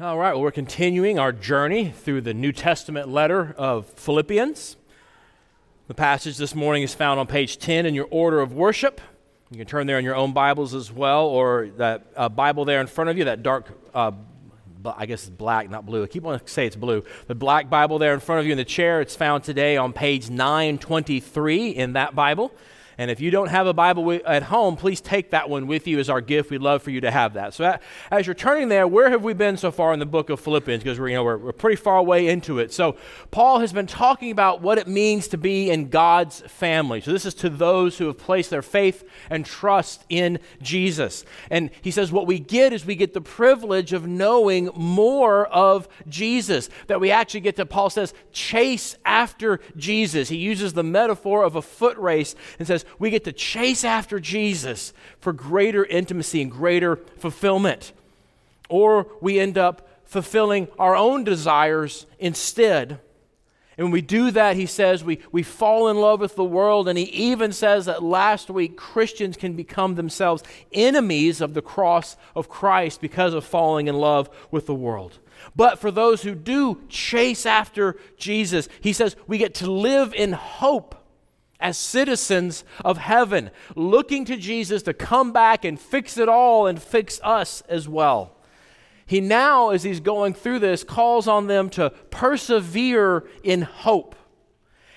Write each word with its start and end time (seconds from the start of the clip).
All 0.00 0.16
right, 0.16 0.32
well, 0.32 0.42
we're 0.42 0.52
continuing 0.52 1.18
our 1.18 1.32
journey 1.32 1.90
through 1.90 2.20
the 2.20 2.32
New 2.32 2.52
Testament 2.52 3.08
letter 3.08 3.52
of 3.58 3.86
Philippians. 3.94 4.76
The 5.88 5.94
passage 5.94 6.36
this 6.36 6.54
morning 6.54 6.84
is 6.84 6.94
found 6.94 7.18
on 7.18 7.26
page 7.26 7.58
10 7.58 7.84
in 7.84 7.96
your 7.96 8.06
order 8.08 8.38
of 8.38 8.52
worship. 8.52 9.00
You 9.50 9.58
can 9.58 9.66
turn 9.66 9.88
there 9.88 9.98
in 9.98 10.04
your 10.04 10.14
own 10.14 10.32
Bibles 10.32 10.72
as 10.72 10.92
well, 10.92 11.26
or 11.26 11.70
that 11.78 12.12
uh, 12.14 12.28
Bible 12.28 12.64
there 12.64 12.80
in 12.80 12.86
front 12.86 13.10
of 13.10 13.18
you, 13.18 13.24
that 13.24 13.42
dark, 13.42 13.76
uh, 13.92 14.12
I 14.86 15.06
guess 15.06 15.22
it's 15.22 15.30
black, 15.30 15.68
not 15.68 15.84
blue. 15.84 16.04
I 16.04 16.06
keep 16.06 16.22
wanting 16.22 16.46
to 16.46 16.52
say 16.52 16.64
it's 16.64 16.76
blue. 16.76 17.02
The 17.26 17.34
black 17.34 17.68
Bible 17.68 17.98
there 17.98 18.14
in 18.14 18.20
front 18.20 18.38
of 18.38 18.46
you 18.46 18.52
in 18.52 18.58
the 18.58 18.64
chair, 18.64 19.00
it's 19.00 19.16
found 19.16 19.42
today 19.42 19.76
on 19.76 19.92
page 19.92 20.30
923 20.30 21.70
in 21.70 21.94
that 21.94 22.14
Bible. 22.14 22.52
And 22.98 23.12
if 23.12 23.20
you 23.20 23.30
don't 23.30 23.48
have 23.48 23.68
a 23.68 23.72
Bible 23.72 24.20
at 24.26 24.42
home, 24.42 24.74
please 24.74 25.00
take 25.00 25.30
that 25.30 25.48
one 25.48 25.68
with 25.68 25.86
you 25.86 26.00
as 26.00 26.10
our 26.10 26.20
gift. 26.20 26.50
We'd 26.50 26.60
love 26.60 26.82
for 26.82 26.90
you 26.90 27.00
to 27.02 27.12
have 27.12 27.34
that. 27.34 27.54
So, 27.54 27.78
as 28.10 28.26
you're 28.26 28.34
turning 28.34 28.68
there, 28.68 28.88
where 28.88 29.08
have 29.10 29.22
we 29.22 29.34
been 29.34 29.56
so 29.56 29.70
far 29.70 29.92
in 29.92 30.00
the 30.00 30.06
book 30.06 30.30
of 30.30 30.40
Philippians? 30.40 30.82
Because 30.82 30.98
we're, 30.98 31.10
you 31.10 31.14
know, 31.14 31.22
we're, 31.22 31.38
we're 31.38 31.52
pretty 31.52 31.76
far 31.76 31.96
away 31.96 32.26
into 32.26 32.58
it. 32.58 32.72
So, 32.72 32.96
Paul 33.30 33.60
has 33.60 33.72
been 33.72 33.86
talking 33.86 34.32
about 34.32 34.62
what 34.62 34.78
it 34.78 34.88
means 34.88 35.28
to 35.28 35.38
be 35.38 35.70
in 35.70 35.90
God's 35.90 36.40
family. 36.40 37.00
So, 37.00 37.12
this 37.12 37.24
is 37.24 37.34
to 37.34 37.48
those 37.48 37.98
who 37.98 38.08
have 38.08 38.18
placed 38.18 38.50
their 38.50 38.62
faith 38.62 39.04
and 39.30 39.46
trust 39.46 40.04
in 40.08 40.40
Jesus. 40.60 41.24
And 41.50 41.70
he 41.82 41.92
says, 41.92 42.10
what 42.10 42.26
we 42.26 42.40
get 42.40 42.72
is 42.72 42.84
we 42.84 42.96
get 42.96 43.14
the 43.14 43.20
privilege 43.20 43.92
of 43.92 44.08
knowing 44.08 44.70
more 44.74 45.46
of 45.46 45.88
Jesus. 46.08 46.68
That 46.88 47.00
we 47.00 47.12
actually 47.12 47.40
get 47.40 47.54
to, 47.56 47.66
Paul 47.66 47.90
says, 47.90 48.12
chase 48.32 48.96
after 49.04 49.60
Jesus. 49.76 50.30
He 50.30 50.36
uses 50.36 50.72
the 50.72 50.82
metaphor 50.82 51.44
of 51.44 51.54
a 51.54 51.62
foot 51.62 51.96
race 51.96 52.34
and 52.58 52.66
says, 52.66 52.84
we 52.98 53.10
get 53.10 53.24
to 53.24 53.32
chase 53.32 53.84
after 53.84 54.20
Jesus 54.20 54.92
for 55.20 55.32
greater 55.32 55.84
intimacy 55.84 56.42
and 56.42 56.50
greater 56.50 56.96
fulfillment. 56.96 57.92
Or 58.68 59.06
we 59.20 59.38
end 59.38 59.56
up 59.58 59.88
fulfilling 60.04 60.68
our 60.78 60.96
own 60.96 61.24
desires 61.24 62.06
instead. 62.18 63.00
And 63.76 63.84
when 63.84 63.92
we 63.92 64.00
do 64.00 64.32
that, 64.32 64.56
he 64.56 64.66
says 64.66 65.04
we, 65.04 65.20
we 65.30 65.44
fall 65.44 65.88
in 65.88 65.98
love 65.98 66.18
with 66.18 66.34
the 66.34 66.42
world. 66.42 66.88
And 66.88 66.98
he 66.98 67.04
even 67.04 67.52
says 67.52 67.86
that 67.86 68.02
last 68.02 68.50
week 68.50 68.76
Christians 68.76 69.36
can 69.36 69.54
become 69.54 69.94
themselves 69.94 70.42
enemies 70.72 71.40
of 71.40 71.54
the 71.54 71.62
cross 71.62 72.16
of 72.34 72.48
Christ 72.48 73.00
because 73.00 73.34
of 73.34 73.44
falling 73.44 73.86
in 73.86 73.94
love 73.94 74.28
with 74.50 74.66
the 74.66 74.74
world. 74.74 75.18
But 75.54 75.78
for 75.78 75.92
those 75.92 76.22
who 76.22 76.34
do 76.34 76.82
chase 76.88 77.46
after 77.46 77.96
Jesus, 78.16 78.68
he 78.80 78.92
says 78.92 79.14
we 79.28 79.38
get 79.38 79.54
to 79.56 79.70
live 79.70 80.12
in 80.12 80.32
hope 80.32 80.96
as 81.60 81.76
citizens 81.76 82.64
of 82.84 82.98
heaven, 82.98 83.50
looking 83.74 84.24
to 84.26 84.36
Jesus 84.36 84.82
to 84.84 84.94
come 84.94 85.32
back 85.32 85.64
and 85.64 85.80
fix 85.80 86.16
it 86.16 86.28
all 86.28 86.66
and 86.66 86.80
fix 86.80 87.20
us 87.22 87.62
as 87.68 87.88
well. 87.88 88.36
He 89.06 89.20
now, 89.20 89.70
as 89.70 89.84
he's 89.84 90.00
going 90.00 90.34
through 90.34 90.58
this, 90.58 90.84
calls 90.84 91.26
on 91.26 91.46
them 91.46 91.70
to 91.70 91.90
persevere 92.10 93.26
in 93.42 93.62
hope. 93.62 94.14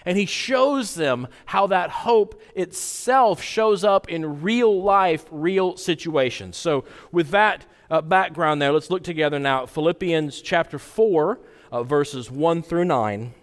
And 0.03 0.17
he 0.17 0.25
shows 0.25 0.95
them 0.95 1.27
how 1.45 1.67
that 1.67 1.89
hope 1.89 2.41
itself 2.55 3.41
shows 3.41 3.83
up 3.83 4.09
in 4.09 4.41
real 4.41 4.81
life, 4.83 5.25
real 5.31 5.77
situations. 5.77 6.57
So, 6.57 6.83
with 7.11 7.29
that 7.29 7.65
uh, 7.89 8.01
background 8.01 8.61
there, 8.61 8.73
let's 8.73 8.89
look 8.89 9.03
together 9.03 9.39
now 9.39 9.63
at 9.63 9.69
Philippians 9.69 10.41
chapter 10.41 10.79
4, 10.79 11.39
uh, 11.71 11.83
verses 11.83 12.29
1 12.31 12.63
through 12.63 12.85
9. 12.85 13.33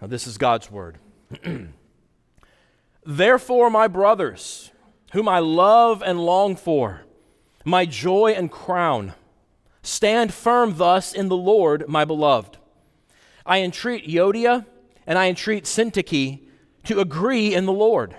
Now, 0.00 0.06
this 0.08 0.26
is 0.26 0.38
God's 0.38 0.70
word. 0.70 0.98
Therefore, 3.06 3.68
my 3.70 3.86
brothers, 3.86 4.70
whom 5.12 5.28
I 5.28 5.38
love 5.38 6.02
and 6.02 6.24
long 6.24 6.56
for, 6.56 7.02
my 7.64 7.84
joy 7.84 8.32
and 8.32 8.50
crown, 8.50 9.14
stand 9.82 10.32
firm 10.32 10.76
thus 10.76 11.12
in 11.12 11.28
the 11.28 11.36
Lord, 11.36 11.88
my 11.88 12.04
beloved. 12.04 12.56
I 13.44 13.60
entreat 13.60 14.06
Euodia 14.06 14.64
and 15.06 15.18
I 15.18 15.28
entreat 15.28 15.64
Syntyche 15.64 16.40
to 16.84 17.00
agree 17.00 17.54
in 17.54 17.66
the 17.66 17.72
Lord. 17.72 18.16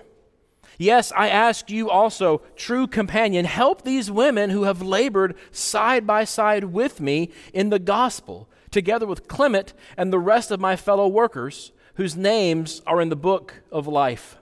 Yes, 0.77 1.11
I 1.15 1.29
ask 1.29 1.69
you 1.69 1.89
also, 1.89 2.41
true 2.55 2.85
companion, 2.85 3.45
help 3.45 3.81
these 3.83 4.11
women 4.11 4.49
who 4.49 4.63
have 4.63 4.81
labored 4.81 5.35
side 5.51 6.05
by 6.05 6.25
side 6.25 6.65
with 6.65 6.99
me 6.99 7.31
in 7.53 7.69
the 7.69 7.79
gospel, 7.79 8.49
together 8.71 9.07
with 9.07 9.27
Clement 9.27 9.73
and 9.97 10.11
the 10.11 10.19
rest 10.19 10.51
of 10.51 10.59
my 10.59 10.75
fellow 10.75 11.07
workers, 11.07 11.71
whose 11.95 12.15
names 12.15 12.81
are 12.85 13.01
in 13.01 13.09
the 13.09 13.15
book 13.15 13.63
of 13.71 13.87
life. 13.87 14.37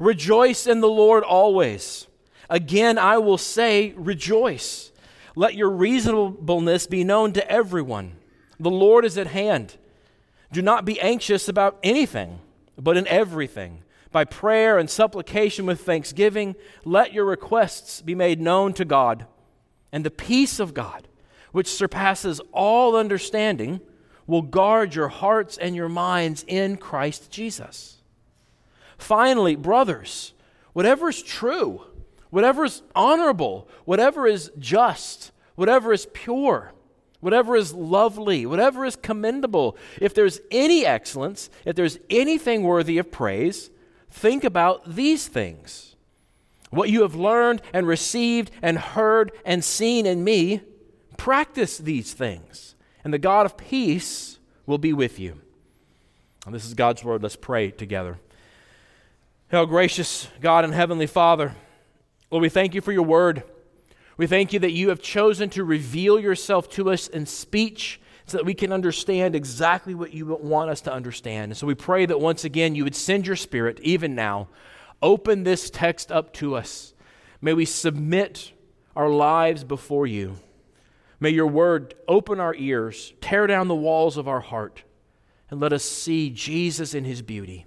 Rejoice 0.00 0.66
in 0.66 0.80
the 0.80 0.88
Lord 0.88 1.24
always. 1.24 2.06
Again, 2.48 2.98
I 2.98 3.18
will 3.18 3.38
say, 3.38 3.92
rejoice. 3.96 4.92
Let 5.34 5.54
your 5.54 5.70
reasonableness 5.70 6.86
be 6.86 7.04
known 7.04 7.32
to 7.32 7.50
everyone. 7.50 8.16
The 8.60 8.70
Lord 8.70 9.04
is 9.04 9.16
at 9.16 9.28
hand. 9.28 9.76
Do 10.52 10.60
not 10.60 10.84
be 10.84 11.00
anxious 11.00 11.48
about 11.48 11.78
anything, 11.82 12.40
but 12.78 12.96
in 12.96 13.06
everything, 13.08 13.82
by 14.10 14.24
prayer 14.24 14.78
and 14.78 14.90
supplication 14.90 15.64
with 15.64 15.80
thanksgiving, 15.80 16.54
let 16.84 17.14
your 17.14 17.24
requests 17.24 18.02
be 18.02 18.14
made 18.14 18.40
known 18.40 18.74
to 18.74 18.84
God. 18.84 19.26
And 19.90 20.04
the 20.04 20.10
peace 20.10 20.60
of 20.60 20.74
God, 20.74 21.08
which 21.52 21.68
surpasses 21.68 22.40
all 22.52 22.94
understanding, 22.94 23.80
will 24.26 24.42
guard 24.42 24.94
your 24.94 25.08
hearts 25.08 25.56
and 25.56 25.74
your 25.74 25.88
minds 25.88 26.44
in 26.46 26.76
Christ 26.76 27.30
Jesus. 27.30 28.01
Finally, 29.02 29.56
brothers, 29.56 30.32
whatever 30.74 31.08
is 31.08 31.22
true, 31.24 31.82
whatever 32.30 32.64
is 32.64 32.82
honorable, 32.94 33.68
whatever 33.84 34.28
is 34.28 34.52
just, 34.60 35.32
whatever 35.56 35.92
is 35.92 36.06
pure, 36.12 36.72
whatever 37.18 37.56
is 37.56 37.74
lovely, 37.74 38.46
whatever 38.46 38.84
is 38.84 38.94
commendable, 38.94 39.76
if 40.00 40.14
there's 40.14 40.38
any 40.52 40.86
excellence, 40.86 41.50
if 41.64 41.74
there's 41.74 41.98
anything 42.10 42.62
worthy 42.62 42.96
of 42.98 43.10
praise, 43.10 43.70
think 44.08 44.44
about 44.44 44.94
these 44.94 45.26
things. 45.26 45.96
What 46.70 46.88
you 46.88 47.02
have 47.02 47.16
learned 47.16 47.60
and 47.72 47.88
received 47.88 48.52
and 48.62 48.78
heard 48.78 49.32
and 49.44 49.64
seen 49.64 50.06
in 50.06 50.22
me, 50.22 50.60
practice 51.16 51.76
these 51.76 52.14
things, 52.14 52.76
and 53.02 53.12
the 53.12 53.18
God 53.18 53.46
of 53.46 53.56
peace 53.56 54.38
will 54.64 54.78
be 54.78 54.92
with 54.92 55.18
you. 55.18 55.40
And 56.46 56.54
this 56.54 56.64
is 56.64 56.74
God's 56.74 57.02
word. 57.02 57.20
Let's 57.20 57.34
pray 57.34 57.72
together. 57.72 58.20
Oh, 59.54 59.66
gracious 59.66 60.28
God 60.40 60.64
and 60.64 60.72
Heavenly 60.72 61.06
Father, 61.06 61.54
Lord, 62.30 62.40
we 62.40 62.48
thank 62.48 62.74
you 62.74 62.80
for 62.80 62.90
your 62.90 63.02
word. 63.02 63.42
We 64.16 64.26
thank 64.26 64.54
you 64.54 64.58
that 64.60 64.72
you 64.72 64.88
have 64.88 65.02
chosen 65.02 65.50
to 65.50 65.62
reveal 65.62 66.18
yourself 66.18 66.70
to 66.70 66.90
us 66.90 67.06
in 67.06 67.26
speech 67.26 68.00
so 68.24 68.38
that 68.38 68.46
we 68.46 68.54
can 68.54 68.72
understand 68.72 69.36
exactly 69.36 69.94
what 69.94 70.14
you 70.14 70.24
want 70.24 70.70
us 70.70 70.80
to 70.82 70.92
understand. 70.92 71.52
And 71.52 71.56
so 71.58 71.66
we 71.66 71.74
pray 71.74 72.06
that 72.06 72.18
once 72.18 72.46
again 72.46 72.74
you 72.74 72.84
would 72.84 72.94
send 72.94 73.26
your 73.26 73.36
spirit, 73.36 73.78
even 73.82 74.14
now, 74.14 74.48
open 75.02 75.42
this 75.42 75.68
text 75.68 76.10
up 76.10 76.32
to 76.34 76.54
us. 76.54 76.94
May 77.42 77.52
we 77.52 77.66
submit 77.66 78.52
our 78.96 79.10
lives 79.10 79.64
before 79.64 80.06
you. 80.06 80.36
May 81.20 81.28
your 81.28 81.46
word 81.46 81.92
open 82.08 82.40
our 82.40 82.54
ears, 82.54 83.12
tear 83.20 83.46
down 83.46 83.68
the 83.68 83.74
walls 83.74 84.16
of 84.16 84.26
our 84.26 84.40
heart, 84.40 84.82
and 85.50 85.60
let 85.60 85.74
us 85.74 85.84
see 85.84 86.30
Jesus 86.30 86.94
in 86.94 87.04
his 87.04 87.20
beauty. 87.20 87.66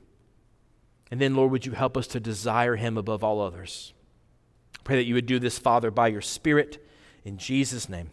And 1.11 1.21
then, 1.21 1.35
Lord, 1.35 1.51
would 1.51 1.65
you 1.65 1.73
help 1.73 1.97
us 1.97 2.07
to 2.07 2.19
desire 2.19 2.75
him 2.75 2.97
above 2.97 3.23
all 3.23 3.41
others? 3.41 3.93
Pray 4.83 4.95
that 4.97 5.05
you 5.05 5.15
would 5.15 5.25
do 5.25 5.39
this, 5.39 5.59
Father, 5.59 5.91
by 5.91 6.07
your 6.07 6.21
Spirit. 6.21 6.83
In 7.23 7.37
Jesus' 7.37 7.89
name, 7.89 8.11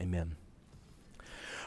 amen. 0.00 0.36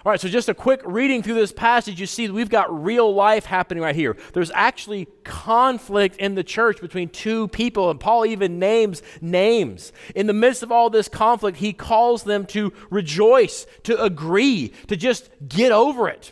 All 0.06 0.12
right, 0.12 0.20
so 0.20 0.30
just 0.30 0.48
a 0.48 0.54
quick 0.54 0.82
reading 0.86 1.22
through 1.22 1.34
this 1.34 1.52
passage, 1.52 2.00
you 2.00 2.06
see 2.06 2.30
we've 2.30 2.50
got 2.50 2.84
real 2.84 3.14
life 3.14 3.44
happening 3.44 3.84
right 3.84 3.96
here. 3.96 4.16
There's 4.32 4.52
actually 4.52 5.08
conflict 5.26 6.16
in 6.16 6.36
the 6.36 6.44
church 6.44 6.80
between 6.80 7.10
two 7.10 7.50
people, 7.50 7.92
and 7.92 8.00
Paul 8.00 8.26
even 8.26 8.60
names 8.60 9.04
names. 9.20 9.92
In 10.16 10.26
the 10.26 10.34
midst 10.34 10.64
of 10.64 10.72
all 10.72 10.90
this 10.90 11.10
conflict, 11.10 11.58
he 11.58 11.74
calls 11.74 12.24
them 12.24 12.46
to 12.48 12.72
rejoice, 12.90 13.68
to 13.84 14.02
agree, 14.02 14.70
to 14.88 14.96
just 14.96 15.30
get 15.46 15.74
over 15.74 16.08
it. 16.08 16.32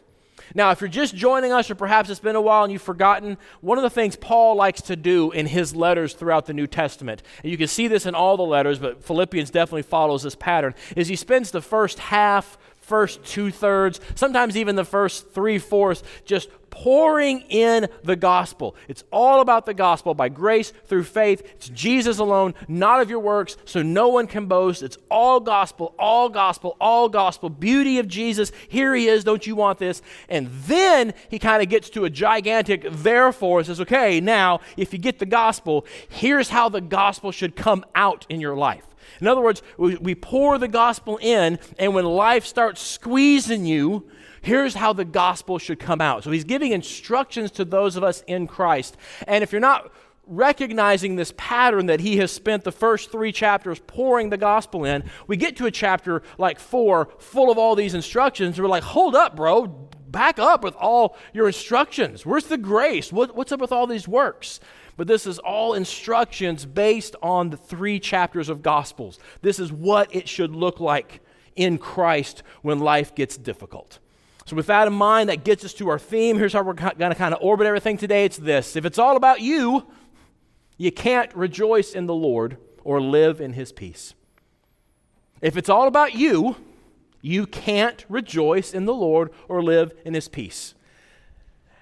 Now, 0.54 0.72
if 0.72 0.82
you're 0.82 0.88
just 0.88 1.16
joining 1.16 1.52
us, 1.52 1.70
or 1.70 1.76
perhaps 1.76 2.10
it's 2.10 2.20
been 2.20 2.36
a 2.36 2.42
while 2.42 2.64
and 2.64 2.72
you've 2.72 2.82
forgotten, 2.82 3.38
one 3.62 3.78
of 3.78 3.84
the 3.84 3.90
things 3.90 4.16
Paul 4.16 4.56
likes 4.56 4.82
to 4.84 4.96
do 4.96 5.32
in 5.32 5.48
his 5.48 5.76
letters 5.76 6.14
throughout 6.14 6.46
the 6.46 6.54
New 6.54 6.68
Testament, 6.68 7.22
and 7.44 7.52
you 7.52 7.58
can 7.58 7.68
see 7.68 7.88
this 7.88 8.06
in 8.06 8.16
all 8.16 8.38
the 8.38 8.44
letters, 8.44 8.80
but 8.80 9.04
Philippians 9.04 9.50
definitely 9.50 9.84
follows 9.84 10.24
this 10.24 10.36
pattern, 10.36 10.74
is 10.96 11.08
he 11.08 11.16
spends 11.16 11.52
the 11.52 11.62
first 11.62 12.00
half 12.00 12.58
first 12.88 13.24
two 13.26 13.52
thirds, 13.52 14.00
sometimes 14.16 14.56
even 14.56 14.78
the 14.78 14.86
first 14.86 15.34
three 15.34 15.60
fourths, 15.60 16.04
just 16.24 16.50
pouring 16.84 17.42
in 17.50 17.88
the 18.04 18.16
gospel. 18.16 18.76
It's 18.88 19.04
all 19.12 19.42
about 19.42 19.66
the 19.66 19.74
gospel 19.74 20.14
by 20.14 20.30
grace 20.30 20.72
through 20.86 21.06
faith. 21.06 21.42
It's 21.56 21.70
Jesus 21.70 22.20
alone, 22.20 22.54
not 22.68 23.02
of 23.02 23.10
your 23.10 23.20
works, 23.20 23.58
so 23.66 23.82
no 23.82 24.10
one 24.10 24.28
can 24.28 24.46
boast. 24.46 24.84
It's 24.84 24.98
all 25.10 25.40
gospel, 25.40 25.96
all 25.98 26.30
gospel, 26.30 26.78
all 26.80 27.10
gospel. 27.10 27.50
Beauty 27.50 27.98
of 27.98 28.08
Jesus. 28.08 28.52
Here 28.68 28.94
he 28.94 29.08
is. 29.08 29.24
Don't 29.24 29.48
you 29.48 29.56
want 29.56 29.80
this? 29.80 30.04
And 30.30 30.50
then 30.68 31.16
he 31.30 31.40
kind 31.40 31.64
of 31.64 31.70
gets 31.70 31.90
to 31.92 32.06
a 32.06 32.12
gigantic 32.12 32.86
therefore 32.92 33.60
and 33.60 33.68
says, 33.68 33.82
okay, 33.82 34.22
now, 34.22 34.60
if 34.78 34.94
you 34.94 35.00
get 35.00 35.18
the 35.18 35.26
gospel, 35.26 35.84
here's 36.08 36.50
how 36.50 36.70
the 36.70 36.82
gospel 36.82 37.32
should 37.32 37.56
come 37.56 37.86
out 37.96 38.28
in 38.30 38.40
your 38.40 38.56
life. 38.56 38.86
In 39.20 39.28
other 39.28 39.42
words, 39.42 39.64
we, 39.78 39.96
we 39.96 40.14
pour 40.14 40.60
the 40.60 40.68
gospel 40.68 41.18
in, 41.18 41.58
and 41.80 41.96
when 41.96 42.06
life 42.06 42.46
starts 42.46 42.82
squeezing 42.82 43.66
you, 43.66 44.06
here's 44.48 44.74
how 44.74 44.94
the 44.94 45.04
gospel 45.04 45.60
should 45.60 45.78
come 45.78 46.00
out. 46.00 46.24
So 46.24 46.32
he's 46.32 46.46
giving 46.46 46.72
instructions 46.72 47.52
to 47.52 47.66
those 47.66 47.98
of 47.98 48.04
us 48.04 48.24
in 48.28 48.48
Christ. 48.48 48.96
And 49.28 49.44
if 49.44 49.52
you're 49.52 49.60
not 49.60 49.92
recognizing 50.26 51.18
this 51.18 51.34
pattern 51.36 51.88
that 51.88 52.00
he 52.00 52.18
has 52.18 52.32
spent 52.32 52.64
the 52.64 52.72
first 52.72 53.12
three 53.12 53.34
chapters 53.34 53.82
pouring 53.88 54.30
the 54.30 54.38
gospel 54.38 54.86
in, 54.86 55.04
we 55.28 55.36
get 55.36 55.58
to 55.58 55.66
a 55.66 55.72
chapter 55.72 56.24
like 56.38 56.60
four 56.60 57.10
full 57.20 57.52
of 57.52 57.58
all 57.58 57.76
these 57.76 57.94
instructions. 57.94 58.60
We're 58.60 58.68
like, 58.68 58.84
hold 58.84 59.16
up, 59.16 59.36
bro. 59.36 59.68
Back 59.68 60.40
up 60.40 60.64
with 60.64 60.76
all 60.78 61.18
your 61.34 61.48
instructions. 61.48 62.26
Where's 62.26 62.46
the 62.46 62.58
grace? 62.58 63.12
What, 63.12 63.36
what's 63.36 63.52
up 63.52 63.60
with 63.60 63.74
all 63.74 63.86
these 63.86 64.08
works? 64.08 64.62
But 64.96 65.08
this 65.08 65.28
is 65.28 65.40
all 65.40 65.74
instructions 65.74 66.66
based 66.66 67.18
on 67.22 67.50
the 67.50 67.58
three 67.58 68.00
chapters 68.00 68.48
of 68.48 68.64
Gospels. 68.64 69.20
This 69.42 69.60
is 69.60 69.74
what 69.74 70.16
it 70.16 70.30
should 70.30 70.56
look 70.56 70.80
like 70.80 71.20
in 71.58 71.78
Christ 71.78 72.44
when 72.62 72.80
life 72.80 73.14
gets 73.14 73.36
difficult. 73.36 74.00
So, 74.48 74.56
with 74.56 74.68
that 74.68 74.88
in 74.88 74.94
mind, 74.94 75.28
that 75.28 75.44
gets 75.44 75.66
us 75.66 75.74
to 75.74 75.90
our 75.90 76.00
theme. 76.00 76.38
Here's 76.38 76.54
how 76.54 76.64
we're 76.64 76.72
going 76.72 76.96
to 76.96 77.16
kind 77.16 77.34
of 77.34 77.42
orbit 77.42 77.68
everything 77.68 77.98
today 77.98 78.24
it's 78.24 78.38
this 78.38 78.78
if 78.78 78.86
it's 78.86 78.98
all 78.98 79.18
about 79.18 79.42
you, 79.42 79.86
you 80.78 80.90
can't 80.90 81.36
rejoice 81.36 81.94
in 81.94 82.06
the 82.06 82.16
Lord 82.16 82.56
or 82.86 83.02
live 83.02 83.42
in 83.42 83.54
his 83.54 83.74
peace. 83.74 84.14
If 85.42 85.58
it's 85.58 85.68
all 85.68 85.86
about 85.86 86.16
you, 86.16 86.56
you 87.22 87.46
can't 87.46 88.06
rejoice 88.08 88.74
in 88.74 88.86
the 88.86 88.94
Lord 88.94 89.32
or 89.50 89.62
live 89.62 89.92
in 90.06 90.14
his 90.14 90.30
peace. 90.30 90.76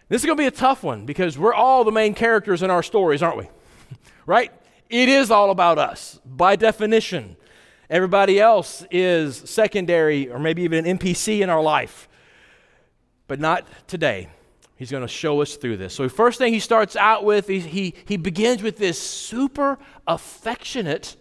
This 0.09 0.23
is 0.23 0.25
going 0.25 0.37
to 0.37 0.41
be 0.41 0.47
a 0.47 0.51
tough 0.51 0.81
one 0.81 1.05
because 1.05 1.37
we're 1.37 1.53
all 1.53 1.83
the 1.83 1.91
main 1.91 2.15
characters 2.15 2.63
in 2.63 2.71
our 2.71 2.81
stories, 2.81 3.21
aren't 3.21 3.37
we? 3.37 3.49
right? 4.25 4.51
It 4.89 5.07
is 5.07 5.29
all 5.29 5.51
about 5.51 5.77
us 5.77 6.19
by 6.25 6.55
definition. 6.55 7.37
Everybody 7.91 8.39
else 8.39 8.83
is 8.89 9.37
secondary 9.37 10.31
or 10.31 10.39
maybe 10.39 10.63
even 10.63 10.87
an 10.87 10.97
NPC 10.97 11.41
in 11.41 11.51
our 11.51 11.61
life. 11.61 12.09
But 13.27 13.39
not 13.39 13.67
today. 13.87 14.29
He's 14.77 14.91
going 14.91 15.03
to 15.03 15.07
show 15.07 15.41
us 15.41 15.55
through 15.55 15.77
this. 15.77 15.93
So, 15.93 16.07
first 16.09 16.37
thing 16.37 16.53
he 16.53 16.59
starts 16.59 16.95
out 16.95 17.23
with, 17.23 17.47
he, 17.47 17.59
he, 17.59 17.93
he 18.05 18.17
begins 18.17 18.61
with 18.61 18.77
this 18.77 19.01
super 19.01 19.79
affectionate 20.05 21.15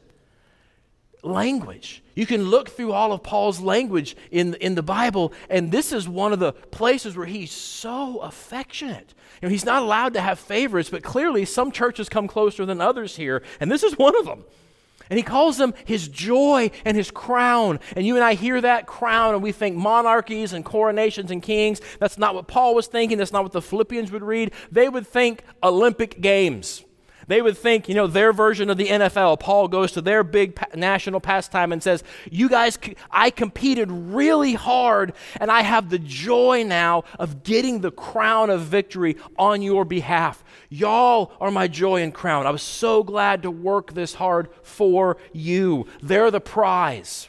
language. 1.22 2.02
You 2.14 2.26
can 2.26 2.44
look 2.44 2.68
through 2.68 2.92
all 2.92 3.12
of 3.12 3.22
Paul's 3.22 3.60
language 3.60 4.16
in, 4.30 4.54
in 4.54 4.74
the 4.74 4.82
Bible, 4.82 5.32
and 5.48 5.70
this 5.70 5.92
is 5.92 6.08
one 6.08 6.32
of 6.32 6.38
the 6.38 6.52
places 6.52 7.16
where 7.16 7.26
he's 7.26 7.52
so 7.52 8.18
affectionate. 8.18 9.14
You 9.40 9.48
know, 9.48 9.50
he's 9.50 9.64
not 9.64 9.82
allowed 9.82 10.14
to 10.14 10.20
have 10.20 10.38
favorites, 10.38 10.90
but 10.90 11.02
clearly 11.02 11.44
some 11.44 11.72
churches 11.72 12.08
come 12.08 12.28
closer 12.28 12.66
than 12.66 12.80
others 12.80 13.16
here, 13.16 13.42
and 13.60 13.70
this 13.70 13.82
is 13.82 13.96
one 13.96 14.16
of 14.16 14.26
them. 14.26 14.44
And 15.10 15.18
he 15.18 15.22
calls 15.22 15.58
them 15.58 15.74
his 15.84 16.08
joy 16.08 16.70
and 16.84 16.96
his 16.96 17.10
crown. 17.10 17.80
And 17.96 18.06
you 18.06 18.14
and 18.14 18.24
I 18.24 18.34
hear 18.34 18.60
that 18.60 18.86
crown 18.86 19.34
and 19.34 19.42
we 19.42 19.52
think 19.52 19.76
monarchies 19.76 20.52
and 20.52 20.64
coronations 20.64 21.30
and 21.30 21.42
kings. 21.42 21.80
That's 21.98 22.18
not 22.18 22.34
what 22.34 22.46
Paul 22.46 22.74
was 22.74 22.86
thinking. 22.86 23.18
That's 23.18 23.32
not 23.32 23.42
what 23.42 23.52
the 23.52 23.62
Philippians 23.62 24.10
would 24.12 24.22
read. 24.22 24.52
They 24.70 24.88
would 24.88 25.06
think 25.06 25.42
Olympic 25.62 26.20
Games. 26.20 26.83
They 27.26 27.42
would 27.42 27.56
think, 27.56 27.88
you 27.88 27.94
know, 27.94 28.06
their 28.06 28.32
version 28.32 28.70
of 28.70 28.76
the 28.76 28.88
NFL. 28.88 29.40
Paul 29.40 29.68
goes 29.68 29.92
to 29.92 30.00
their 30.00 30.22
big 30.22 30.54
pa- 30.56 30.66
national 30.74 31.20
pastime 31.20 31.72
and 31.72 31.82
says, 31.82 32.04
You 32.30 32.48
guys, 32.48 32.78
I 33.10 33.30
competed 33.30 33.90
really 33.90 34.54
hard, 34.54 35.14
and 35.40 35.50
I 35.50 35.62
have 35.62 35.90
the 35.90 35.98
joy 35.98 36.64
now 36.66 37.04
of 37.18 37.42
getting 37.42 37.80
the 37.80 37.90
crown 37.90 38.50
of 38.50 38.62
victory 38.62 39.16
on 39.38 39.62
your 39.62 39.84
behalf. 39.84 40.44
Y'all 40.68 41.32
are 41.40 41.50
my 41.50 41.68
joy 41.68 42.02
and 42.02 42.12
crown. 42.12 42.46
I 42.46 42.50
was 42.50 42.62
so 42.62 43.02
glad 43.02 43.42
to 43.42 43.50
work 43.50 43.94
this 43.94 44.14
hard 44.14 44.48
for 44.62 45.16
you. 45.32 45.86
They're 46.02 46.30
the 46.30 46.40
prize. 46.40 47.28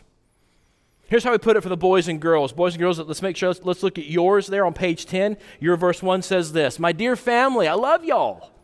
Here's 1.07 1.23
how 1.23 1.31
we 1.31 1.37
put 1.37 1.55
it 1.55 1.61
for 1.61 1.69
the 1.69 1.77
boys 1.77 2.07
and 2.07 2.19
girls. 2.19 2.51
Boys 2.51 2.73
and 2.73 2.81
girls, 2.81 2.99
let's 2.99 3.21
make 3.21 3.37
sure, 3.37 3.53
let's 3.63 3.83
look 3.83 3.99
at 3.99 4.07
yours 4.07 4.47
there 4.47 4.65
on 4.65 4.73
page 4.73 5.05
10. 5.05 5.37
Your 5.59 5.77
verse 5.77 6.01
1 6.01 6.23
says 6.23 6.53
this 6.53 6.79
My 6.79 6.91
dear 6.91 7.15
family, 7.15 7.67
I 7.67 7.73
love 7.73 8.03
y'all. 8.03 8.54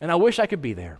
And 0.00 0.10
I 0.10 0.16
wish 0.16 0.38
I 0.38 0.46
could 0.46 0.62
be 0.62 0.72
there. 0.72 0.98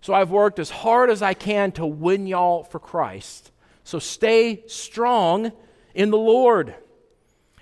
So 0.00 0.14
I've 0.14 0.30
worked 0.30 0.58
as 0.58 0.70
hard 0.70 1.10
as 1.10 1.22
I 1.22 1.34
can 1.34 1.72
to 1.72 1.86
win 1.86 2.26
y'all 2.26 2.64
for 2.64 2.78
Christ. 2.78 3.52
So 3.84 3.98
stay 3.98 4.64
strong 4.66 5.52
in 5.94 6.10
the 6.10 6.18
Lord. 6.18 6.74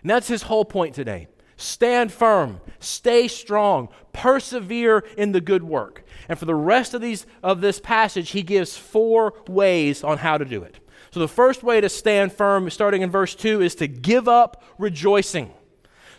And 0.02 0.11
that's 0.11 0.28
his 0.28 0.43
whole 0.43 0.64
point 0.64 0.94
today. 0.94 1.28
Stand 1.56 2.11
firm, 2.11 2.62
stay 2.78 3.28
strong, 3.28 3.90
persevere 4.14 5.05
in 5.19 5.32
the 5.32 5.43
good 5.43 5.62
work. 5.62 6.05
And 6.26 6.38
for 6.38 6.46
the 6.46 6.55
rest 6.55 6.94
of 6.94 7.02
these 7.02 7.26
of 7.43 7.61
this 7.61 7.78
passage, 7.78 8.31
he 8.31 8.43
gives 8.43 8.78
four 8.78 9.34
ways 9.46 10.02
on 10.02 10.16
how 10.16 10.38
to 10.38 10.46
do 10.46 10.62
it. 10.62 10.78
So 11.11 11.20
the 11.20 11.28
first 11.28 11.62
way 11.62 11.82
to 11.82 11.90
stand 11.90 12.32
firm, 12.32 12.70
starting 12.70 13.02
in 13.02 13.11
verse 13.11 13.34
2, 13.34 13.61
is 13.61 13.75
to 13.76 13.88
give 13.88 14.26
up 14.26 14.62
rejoicing. 14.78 15.52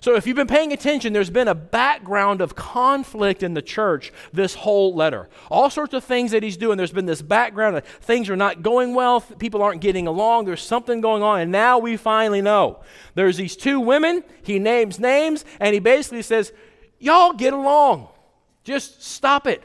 So, 0.01 0.15
if 0.15 0.25
you've 0.25 0.35
been 0.35 0.47
paying 0.47 0.73
attention, 0.73 1.13
there's 1.13 1.29
been 1.29 1.47
a 1.47 1.53
background 1.53 2.41
of 2.41 2.55
conflict 2.55 3.43
in 3.43 3.53
the 3.53 3.61
church 3.61 4.11
this 4.33 4.55
whole 4.55 4.95
letter. 4.95 5.29
All 5.51 5.69
sorts 5.69 5.93
of 5.93 6.03
things 6.03 6.31
that 6.31 6.41
he's 6.41 6.57
doing. 6.57 6.75
There's 6.75 6.91
been 6.91 7.05
this 7.05 7.21
background 7.21 7.75
that 7.75 7.85
things 7.85 8.27
are 8.27 8.35
not 8.35 8.63
going 8.63 8.95
well, 8.95 9.21
people 9.21 9.61
aren't 9.61 9.79
getting 9.79 10.07
along, 10.07 10.45
there's 10.45 10.63
something 10.63 11.01
going 11.01 11.21
on, 11.21 11.39
and 11.41 11.51
now 11.51 11.77
we 11.77 11.97
finally 11.97 12.41
know. 12.41 12.79
There's 13.13 13.37
these 13.37 13.55
two 13.55 13.79
women, 13.79 14.23
he 14.41 14.57
names 14.57 14.99
names, 14.99 15.45
and 15.59 15.75
he 15.75 15.79
basically 15.79 16.23
says, 16.23 16.51
Y'all 16.97 17.33
get 17.33 17.53
along. 17.53 18.07
Just 18.63 19.03
stop 19.03 19.45
it. 19.45 19.63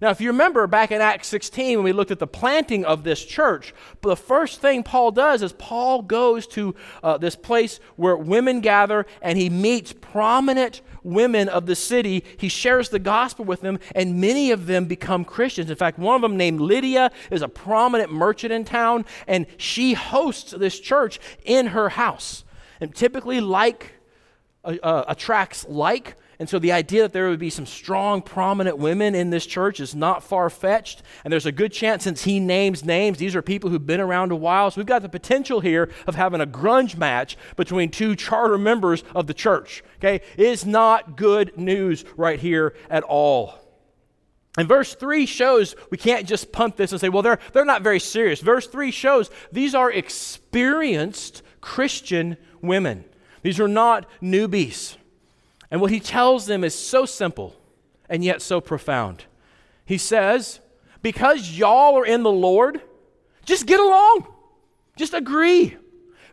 Now, 0.00 0.10
if 0.10 0.20
you 0.20 0.28
remember 0.28 0.66
back 0.68 0.92
in 0.92 1.00
Acts 1.00 1.26
16 1.26 1.78
when 1.78 1.84
we 1.84 1.92
looked 1.92 2.12
at 2.12 2.20
the 2.20 2.26
planting 2.26 2.84
of 2.84 3.02
this 3.02 3.24
church, 3.24 3.74
the 4.00 4.14
first 4.16 4.60
thing 4.60 4.84
Paul 4.84 5.10
does 5.10 5.42
is 5.42 5.52
Paul 5.54 6.02
goes 6.02 6.46
to 6.48 6.76
uh, 7.02 7.18
this 7.18 7.34
place 7.34 7.80
where 7.96 8.16
women 8.16 8.60
gather 8.60 9.06
and 9.20 9.36
he 9.36 9.50
meets 9.50 9.92
prominent 9.92 10.82
women 11.02 11.48
of 11.48 11.66
the 11.66 11.74
city. 11.74 12.22
He 12.36 12.48
shares 12.48 12.90
the 12.90 13.00
gospel 13.00 13.44
with 13.44 13.60
them, 13.60 13.80
and 13.94 14.20
many 14.20 14.52
of 14.52 14.66
them 14.66 14.84
become 14.84 15.24
Christians. 15.24 15.68
In 15.70 15.76
fact, 15.76 15.98
one 15.98 16.14
of 16.14 16.22
them, 16.22 16.36
named 16.36 16.60
Lydia, 16.60 17.10
is 17.30 17.42
a 17.42 17.48
prominent 17.48 18.12
merchant 18.12 18.52
in 18.52 18.64
town, 18.64 19.04
and 19.26 19.46
she 19.56 19.94
hosts 19.94 20.52
this 20.52 20.78
church 20.78 21.18
in 21.44 21.68
her 21.68 21.88
house. 21.88 22.44
And 22.80 22.94
typically, 22.94 23.40
like 23.40 23.92
uh, 24.64 24.76
uh, 24.82 25.04
attracts 25.08 25.66
like. 25.68 26.14
And 26.40 26.48
so 26.48 26.60
the 26.60 26.70
idea 26.70 27.02
that 27.02 27.12
there 27.12 27.28
would 27.28 27.40
be 27.40 27.50
some 27.50 27.66
strong, 27.66 28.22
prominent 28.22 28.78
women 28.78 29.16
in 29.16 29.30
this 29.30 29.44
church 29.44 29.80
is 29.80 29.94
not 29.94 30.22
far 30.22 30.48
fetched. 30.48 31.02
And 31.24 31.32
there's 31.32 31.46
a 31.46 31.52
good 31.52 31.72
chance, 31.72 32.04
since 32.04 32.22
he 32.24 32.38
names 32.38 32.84
names, 32.84 33.18
these 33.18 33.34
are 33.34 33.42
people 33.42 33.70
who've 33.70 33.84
been 33.84 34.00
around 34.00 34.30
a 34.30 34.36
while. 34.36 34.70
So 34.70 34.80
we've 34.80 34.86
got 34.86 35.02
the 35.02 35.08
potential 35.08 35.60
here 35.60 35.90
of 36.06 36.14
having 36.14 36.40
a 36.40 36.46
grunge 36.46 36.96
match 36.96 37.36
between 37.56 37.90
two 37.90 38.14
charter 38.14 38.56
members 38.56 39.02
of 39.16 39.26
the 39.26 39.34
church. 39.34 39.82
Okay? 39.96 40.20
It 40.36 40.46
is 40.46 40.64
not 40.64 41.16
good 41.16 41.58
news 41.58 42.04
right 42.16 42.38
here 42.38 42.74
at 42.88 43.02
all. 43.02 43.58
And 44.56 44.68
verse 44.68 44.94
3 44.94 45.26
shows 45.26 45.74
we 45.90 45.98
can't 45.98 46.26
just 46.26 46.52
punt 46.52 46.76
this 46.76 46.92
and 46.92 47.00
say, 47.00 47.08
well, 47.08 47.22
they're, 47.22 47.40
they're 47.52 47.64
not 47.64 47.82
very 47.82 48.00
serious. 48.00 48.40
Verse 48.40 48.66
3 48.68 48.92
shows 48.92 49.30
these 49.50 49.74
are 49.74 49.90
experienced 49.90 51.42
Christian 51.60 52.36
women, 52.62 53.04
these 53.42 53.58
are 53.58 53.68
not 53.68 54.08
newbies. 54.22 54.97
And 55.70 55.80
what 55.80 55.90
he 55.90 56.00
tells 56.00 56.46
them 56.46 56.64
is 56.64 56.74
so 56.74 57.04
simple 57.04 57.54
and 58.08 58.24
yet 58.24 58.40
so 58.40 58.60
profound. 58.60 59.24
He 59.84 59.98
says, 59.98 60.60
Because 61.02 61.58
y'all 61.58 61.98
are 61.98 62.06
in 62.06 62.22
the 62.22 62.30
Lord, 62.30 62.80
just 63.44 63.66
get 63.66 63.80
along, 63.80 64.26
just 64.96 65.14
agree. 65.14 65.76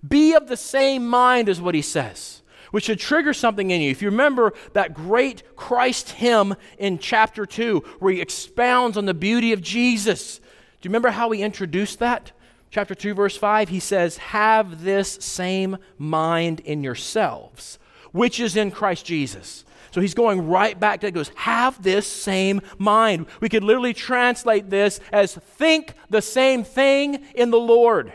Be 0.07 0.33
of 0.33 0.47
the 0.47 0.57
same 0.57 1.07
mind, 1.07 1.49
is 1.49 1.59
what 1.59 1.75
he 1.75 1.81
says, 1.81 2.43
which 2.71 2.85
should 2.85 2.99
trigger 2.99 3.33
something 3.33 3.71
in 3.71 3.81
you. 3.81 3.89
If 3.89 4.01
you 4.01 4.09
remember 4.09 4.53
that 4.73 4.93
great 4.93 5.55
Christ 5.55 6.11
hymn 6.11 6.55
in 6.77 6.99
chapter 6.99 7.45
2, 7.45 7.79
where 7.99 8.13
he 8.13 8.21
expounds 8.21 8.97
on 8.97 9.05
the 9.05 9.13
beauty 9.13 9.51
of 9.51 9.61
Jesus, 9.61 10.37
do 10.37 10.43
you 10.87 10.89
remember 10.89 11.09
how 11.09 11.31
he 11.31 11.41
introduced 11.41 11.99
that? 11.99 12.31
Chapter 12.69 12.93
2, 12.93 13.13
verse 13.13 13.37
5, 13.37 13.69
he 13.69 13.79
says, 13.79 14.17
Have 14.17 14.83
this 14.83 15.13
same 15.13 15.77
mind 15.97 16.59
in 16.59 16.83
yourselves 16.83 17.79
which 18.15 18.39
is 18.39 18.55
in 18.55 18.71
Christ 18.71 19.05
Jesus. 19.05 19.65
So 19.91 19.99
he's 19.99 20.13
going 20.13 20.47
right 20.47 20.79
back 20.79 21.01
to 21.01 21.07
it, 21.07 21.13
goes, 21.13 21.31
have 21.35 21.83
this 21.83 22.07
same 22.07 22.61
mind. 22.77 23.25
We 23.41 23.49
could 23.49 23.63
literally 23.63 23.93
translate 23.93 24.69
this 24.69 25.01
as 25.11 25.35
think 25.35 25.95
the 26.09 26.21
same 26.21 26.63
thing 26.63 27.25
in 27.35 27.51
the 27.51 27.59
Lord. 27.59 28.13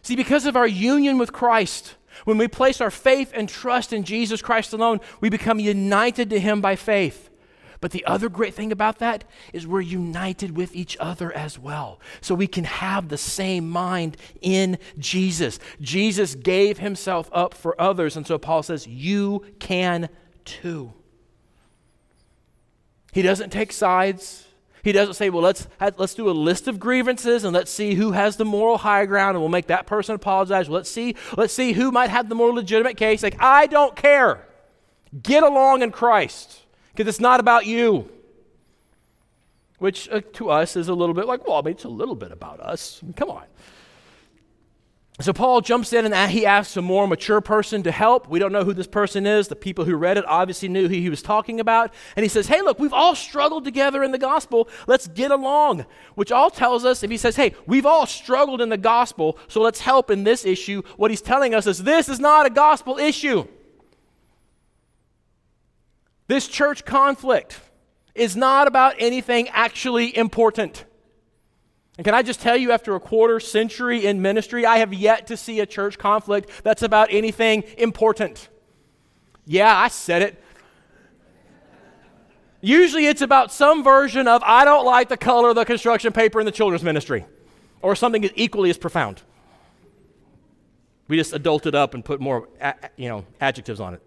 See, 0.00 0.16
because 0.16 0.46
of 0.46 0.56
our 0.56 0.66
union 0.66 1.18
with 1.18 1.30
Christ, 1.30 1.96
when 2.24 2.38
we 2.38 2.48
place 2.48 2.80
our 2.80 2.90
faith 2.90 3.32
and 3.34 3.50
trust 3.50 3.92
in 3.92 4.02
Jesus 4.02 4.40
Christ 4.40 4.72
alone, 4.72 5.00
we 5.20 5.28
become 5.28 5.60
united 5.60 6.30
to 6.30 6.40
him 6.40 6.62
by 6.62 6.74
faith. 6.74 7.27
But 7.80 7.92
the 7.92 8.04
other 8.06 8.28
great 8.28 8.54
thing 8.54 8.72
about 8.72 8.98
that 8.98 9.24
is 9.52 9.66
we're 9.66 9.80
united 9.80 10.56
with 10.56 10.74
each 10.74 10.96
other 10.98 11.32
as 11.32 11.58
well. 11.58 12.00
So 12.20 12.34
we 12.34 12.48
can 12.48 12.64
have 12.64 13.08
the 13.08 13.18
same 13.18 13.68
mind 13.68 14.16
in 14.40 14.78
Jesus. 14.98 15.60
Jesus 15.80 16.34
gave 16.34 16.78
himself 16.78 17.30
up 17.32 17.54
for 17.54 17.80
others. 17.80 18.16
And 18.16 18.26
so 18.26 18.36
Paul 18.36 18.62
says, 18.62 18.86
You 18.86 19.44
can 19.60 20.08
too. 20.44 20.92
He 23.12 23.22
doesn't 23.22 23.50
take 23.50 23.72
sides. 23.72 24.44
He 24.84 24.92
doesn't 24.92 25.14
say, 25.14 25.28
well, 25.28 25.42
let's, 25.42 25.66
let's 25.96 26.14
do 26.14 26.30
a 26.30 26.32
list 26.32 26.68
of 26.68 26.78
grievances 26.78 27.44
and 27.44 27.52
let's 27.52 27.70
see 27.70 27.94
who 27.94 28.12
has 28.12 28.36
the 28.36 28.44
moral 28.44 28.78
high 28.78 29.06
ground 29.06 29.34
and 29.34 29.40
we'll 29.40 29.48
make 29.48 29.66
that 29.66 29.86
person 29.86 30.14
apologize. 30.14 30.68
Let's 30.68 30.88
see, 30.88 31.16
let's 31.36 31.52
see 31.52 31.72
who 31.72 31.90
might 31.90 32.10
have 32.10 32.28
the 32.28 32.34
more 32.34 32.52
legitimate 32.52 32.96
case. 32.96 33.22
Like, 33.22 33.36
I 33.40 33.66
don't 33.66 33.96
care. 33.96 34.46
Get 35.20 35.42
along 35.42 35.82
in 35.82 35.90
Christ 35.90 36.62
because 36.98 37.14
it's 37.14 37.20
not 37.20 37.38
about 37.38 37.64
you. 37.64 38.10
Which 39.78 40.08
uh, 40.08 40.20
to 40.32 40.50
us 40.50 40.74
is 40.74 40.88
a 40.88 40.94
little 40.94 41.14
bit 41.14 41.26
like, 41.26 41.46
well, 41.46 41.58
I 41.58 41.62
mean, 41.62 41.74
it's 41.74 41.84
a 41.84 41.88
little 41.88 42.16
bit 42.16 42.32
about 42.32 42.58
us. 42.58 42.98
I 43.00 43.06
mean, 43.06 43.12
come 43.12 43.30
on. 43.30 43.44
So 45.20 45.32
Paul 45.32 45.60
jumps 45.60 45.92
in 45.92 46.12
and 46.12 46.30
he 46.32 46.44
asks 46.44 46.76
a 46.76 46.82
more 46.82 47.06
mature 47.06 47.40
person 47.40 47.84
to 47.84 47.92
help. 47.92 48.28
We 48.28 48.40
don't 48.40 48.50
know 48.50 48.64
who 48.64 48.74
this 48.74 48.88
person 48.88 49.26
is. 49.26 49.46
The 49.46 49.54
people 49.54 49.84
who 49.84 49.94
read 49.94 50.18
it 50.18 50.24
obviously 50.26 50.68
knew 50.68 50.88
who 50.88 50.94
he 50.94 51.08
was 51.08 51.22
talking 51.22 51.60
about. 51.60 51.94
And 52.16 52.24
he 52.24 52.28
says, 52.28 52.48
Hey, 52.48 52.62
look, 52.62 52.80
we've 52.80 52.92
all 52.92 53.14
struggled 53.14 53.64
together 53.64 54.02
in 54.02 54.10
the 54.10 54.18
gospel. 54.18 54.68
Let's 54.88 55.06
get 55.06 55.30
along. 55.30 55.86
Which 56.16 56.32
all 56.32 56.50
tells 56.50 56.84
us, 56.84 57.04
if 57.04 57.12
he 57.12 57.16
says, 57.16 57.36
Hey, 57.36 57.54
we've 57.64 57.86
all 57.86 58.06
struggled 58.06 58.60
in 58.60 58.70
the 58.70 58.76
gospel, 58.76 59.38
so 59.46 59.60
let's 59.60 59.80
help 59.80 60.10
in 60.10 60.24
this 60.24 60.44
issue, 60.44 60.82
what 60.96 61.12
he's 61.12 61.22
telling 61.22 61.54
us 61.54 61.68
is 61.68 61.84
this 61.84 62.08
is 62.08 62.18
not 62.18 62.46
a 62.46 62.50
gospel 62.50 62.98
issue. 62.98 63.46
This 66.28 66.46
church 66.46 66.84
conflict 66.84 67.58
is 68.14 68.36
not 68.36 68.68
about 68.68 68.94
anything 68.98 69.48
actually 69.48 70.16
important. 70.16 70.84
And 71.96 72.04
can 72.04 72.14
I 72.14 72.22
just 72.22 72.40
tell 72.40 72.56
you, 72.56 72.70
after 72.70 72.94
a 72.94 73.00
quarter 73.00 73.40
century 73.40 74.06
in 74.06 74.22
ministry, 74.22 74.64
I 74.64 74.78
have 74.78 74.94
yet 74.94 75.26
to 75.28 75.36
see 75.36 75.58
a 75.58 75.66
church 75.66 75.98
conflict 75.98 76.62
that's 76.62 76.82
about 76.82 77.08
anything 77.10 77.64
important. 77.76 78.48
Yeah, 79.46 79.74
I 79.74 79.88
said 79.88 80.22
it. 80.22 80.44
Usually 82.60 83.06
it's 83.06 83.22
about 83.22 83.52
some 83.52 83.82
version 83.82 84.28
of, 84.28 84.42
I 84.44 84.64
don't 84.64 84.84
like 84.84 85.08
the 85.08 85.16
color 85.16 85.48
of 85.50 85.56
the 85.56 85.64
construction 85.64 86.12
paper 86.12 86.38
in 86.40 86.46
the 86.46 86.52
children's 86.52 86.84
ministry, 86.84 87.24
or 87.82 87.96
something 87.96 88.28
equally 88.34 88.70
as 88.70 88.78
profound. 88.78 89.22
We 91.08 91.16
just 91.16 91.32
adulted 91.32 91.74
up 91.74 91.94
and 91.94 92.04
put 92.04 92.20
more, 92.20 92.48
you 92.96 93.08
know, 93.08 93.24
adjectives 93.40 93.80
on 93.80 93.94
it. 93.94 94.02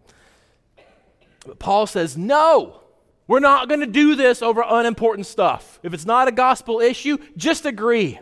But 1.45 1.59
Paul 1.59 1.87
says, 1.87 2.17
no. 2.17 2.81
We're 3.27 3.39
not 3.39 3.69
going 3.69 3.79
to 3.79 3.87
do 3.87 4.15
this 4.15 4.41
over 4.41 4.63
unimportant 4.67 5.25
stuff. 5.25 5.79
If 5.83 5.93
it's 5.93 6.05
not 6.05 6.27
a 6.27 6.31
gospel 6.31 6.79
issue, 6.81 7.17
just 7.37 7.65
agree. 7.65 8.19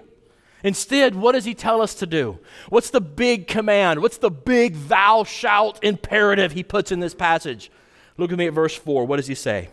Instead, 0.64 1.16
what 1.16 1.32
does 1.32 1.46
he 1.46 1.54
tell 1.54 1.82
us 1.82 1.96
to 1.96 2.06
do? 2.06 2.38
What's 2.68 2.90
the 2.90 3.02
big 3.02 3.48
command? 3.48 4.02
What's 4.02 4.18
the 4.18 4.30
big 4.30 4.76
thou 4.88 5.24
shalt 5.24 5.84
imperative 5.84 6.52
he 6.52 6.64
puts 6.64 6.92
in 6.92 7.00
this 7.00 7.16
passage? 7.16 7.72
Look 8.18 8.32
at 8.32 8.38
me 8.38 8.48
at 8.48 8.54
verse 8.54 8.76
4. 8.76 9.06
What 9.06 9.18
does 9.18 9.28
he 9.28 9.36
say? 9.36 9.70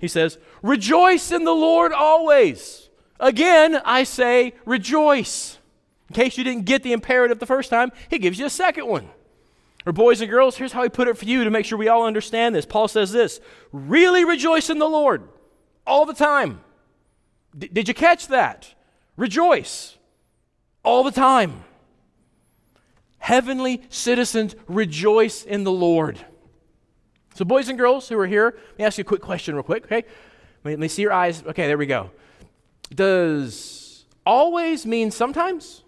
He 0.00 0.08
says, 0.08 0.38
Rejoice 0.62 1.32
in 1.32 1.44
the 1.44 1.52
Lord 1.52 1.92
always. 1.92 2.88
Again, 3.18 3.80
I 3.84 4.04
say, 4.04 4.54
rejoice. 4.64 5.58
In 6.08 6.14
case 6.14 6.38
you 6.38 6.44
didn't 6.44 6.64
get 6.64 6.84
the 6.84 6.92
imperative 6.92 7.40
the 7.40 7.46
first 7.46 7.68
time, 7.68 7.90
he 8.08 8.18
gives 8.18 8.38
you 8.38 8.46
a 8.46 8.50
second 8.50 8.86
one. 8.86 9.10
Or, 9.88 9.92
boys 9.92 10.20
and 10.20 10.30
girls, 10.30 10.58
here's 10.58 10.72
how 10.72 10.82
he 10.82 10.90
put 10.90 11.08
it 11.08 11.16
for 11.16 11.24
you 11.24 11.44
to 11.44 11.50
make 11.50 11.64
sure 11.64 11.78
we 11.78 11.88
all 11.88 12.04
understand 12.04 12.54
this. 12.54 12.66
Paul 12.66 12.88
says 12.88 13.10
this 13.10 13.40
really 13.72 14.22
rejoice 14.22 14.68
in 14.68 14.78
the 14.78 14.86
Lord 14.86 15.26
all 15.86 16.04
the 16.04 16.12
time. 16.12 16.60
D- 17.56 17.70
did 17.72 17.88
you 17.88 17.94
catch 17.94 18.28
that? 18.28 18.74
Rejoice 19.16 19.96
all 20.82 21.04
the 21.04 21.10
time. 21.10 21.64
Heavenly 23.16 23.80
citizens 23.88 24.54
rejoice 24.66 25.42
in 25.42 25.64
the 25.64 25.72
Lord. 25.72 26.18
So, 27.34 27.46
boys 27.46 27.70
and 27.70 27.78
girls 27.78 28.10
who 28.10 28.18
are 28.18 28.26
here, 28.26 28.58
let 28.72 28.78
me 28.78 28.84
ask 28.84 28.98
you 28.98 29.02
a 29.02 29.06
quick 29.06 29.22
question, 29.22 29.54
real 29.54 29.62
quick, 29.62 29.86
okay? 29.86 30.04
Let 30.64 30.78
me 30.78 30.88
see 30.88 31.00
your 31.00 31.14
eyes. 31.14 31.42
Okay, 31.46 31.66
there 31.66 31.78
we 31.78 31.86
go. 31.86 32.10
Does 32.94 34.04
always 34.26 34.84
mean 34.84 35.10
sometimes? 35.10 35.82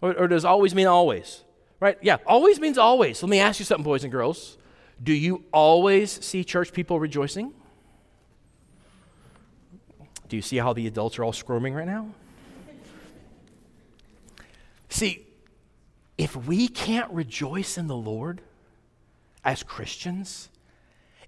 Or, 0.00 0.14
or 0.14 0.28
does 0.28 0.46
always 0.46 0.74
mean 0.74 0.86
always? 0.86 1.42
Right? 1.82 1.98
Yeah, 2.00 2.18
always 2.28 2.60
means 2.60 2.78
always. 2.78 3.20
Let 3.24 3.28
me 3.28 3.40
ask 3.40 3.58
you 3.58 3.64
something, 3.64 3.82
boys 3.82 4.04
and 4.04 4.12
girls. 4.12 4.56
Do 5.02 5.12
you 5.12 5.42
always 5.52 6.12
see 6.24 6.44
church 6.44 6.72
people 6.72 7.00
rejoicing? 7.00 7.52
Do 10.28 10.36
you 10.36 10.42
see 10.42 10.58
how 10.58 10.74
the 10.74 10.86
adults 10.86 11.18
are 11.18 11.24
all 11.24 11.32
squirming 11.32 11.74
right 11.74 11.88
now? 11.88 12.06
see, 14.90 15.26
if 16.16 16.36
we 16.36 16.68
can't 16.68 17.10
rejoice 17.10 17.76
in 17.76 17.88
the 17.88 17.96
Lord 17.96 18.42
as 19.44 19.64
Christians, 19.64 20.50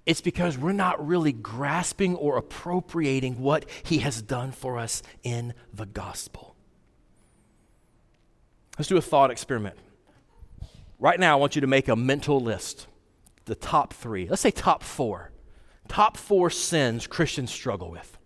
it's 0.07 0.21
because 0.21 0.57
we're 0.57 0.71
not 0.71 1.05
really 1.05 1.33
grasping 1.33 2.15
or 2.15 2.37
appropriating 2.37 3.41
what 3.41 3.69
He 3.83 3.99
has 3.99 4.23
done 4.23 4.53
for 4.53 4.79
us 4.79 5.03
in 5.25 5.53
the 5.73 5.87
gospel. 5.87 6.55
Let's 8.79 8.89
do 8.89 8.97
a 8.97 9.03
thought 9.03 9.33
experiment. 9.33 9.77
Right 11.05 11.21
now, 11.21 11.37
I 11.37 11.39
want 11.39 11.55
you 11.55 11.61
to 11.61 11.67
make 11.67 11.89
a 11.89 11.97
mental 11.97 12.41
list. 12.41 12.87
The 13.45 13.55
top 13.55 13.93
three, 13.93 14.27
let's 14.27 14.41
say 14.41 14.51
top 14.51 14.83
four. 14.83 15.33
Top 15.87 16.17
four 16.17 16.49
sins 16.49 17.07
Christians 17.07 17.51
struggle 17.51 17.91
with. 17.91 18.17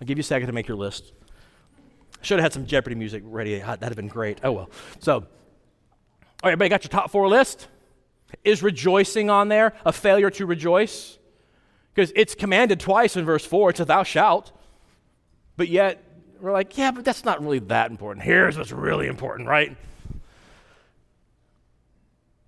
I'll 0.00 0.06
give 0.06 0.18
you 0.18 0.20
a 0.20 0.24
second 0.24 0.46
to 0.46 0.52
make 0.52 0.68
your 0.68 0.76
list. 0.76 1.12
I 2.20 2.24
should 2.24 2.38
have 2.38 2.44
had 2.44 2.52
some 2.52 2.64
Jeopardy 2.64 2.94
music 2.94 3.24
ready. 3.26 3.58
That'd 3.58 3.82
have 3.82 3.96
been 3.96 4.06
great. 4.06 4.38
Oh 4.44 4.52
well. 4.52 4.70
So, 5.00 5.14
all 5.14 5.20
right, 6.44 6.52
everybody 6.52 6.68
got 6.68 6.84
your 6.84 6.90
top 6.90 7.10
four 7.10 7.26
list? 7.26 7.66
Is 8.44 8.62
rejoicing 8.62 9.28
on 9.28 9.48
there 9.48 9.72
a 9.84 9.90
failure 9.90 10.30
to 10.30 10.46
rejoice? 10.46 11.18
Because 11.92 12.12
it's 12.14 12.36
commanded 12.36 12.78
twice 12.78 13.16
in 13.16 13.24
verse 13.24 13.44
4. 13.44 13.70
It's 13.70 13.80
a 13.80 13.84
thou 13.84 14.04
shalt. 14.04 14.52
But 15.56 15.66
yet, 15.66 16.00
we're 16.40 16.52
like, 16.52 16.78
yeah, 16.78 16.92
but 16.92 17.04
that's 17.04 17.24
not 17.24 17.42
really 17.42 17.58
that 17.58 17.90
important. 17.90 18.24
Here's 18.24 18.56
what's 18.56 18.70
really 18.70 19.08
important, 19.08 19.48
right? 19.48 19.76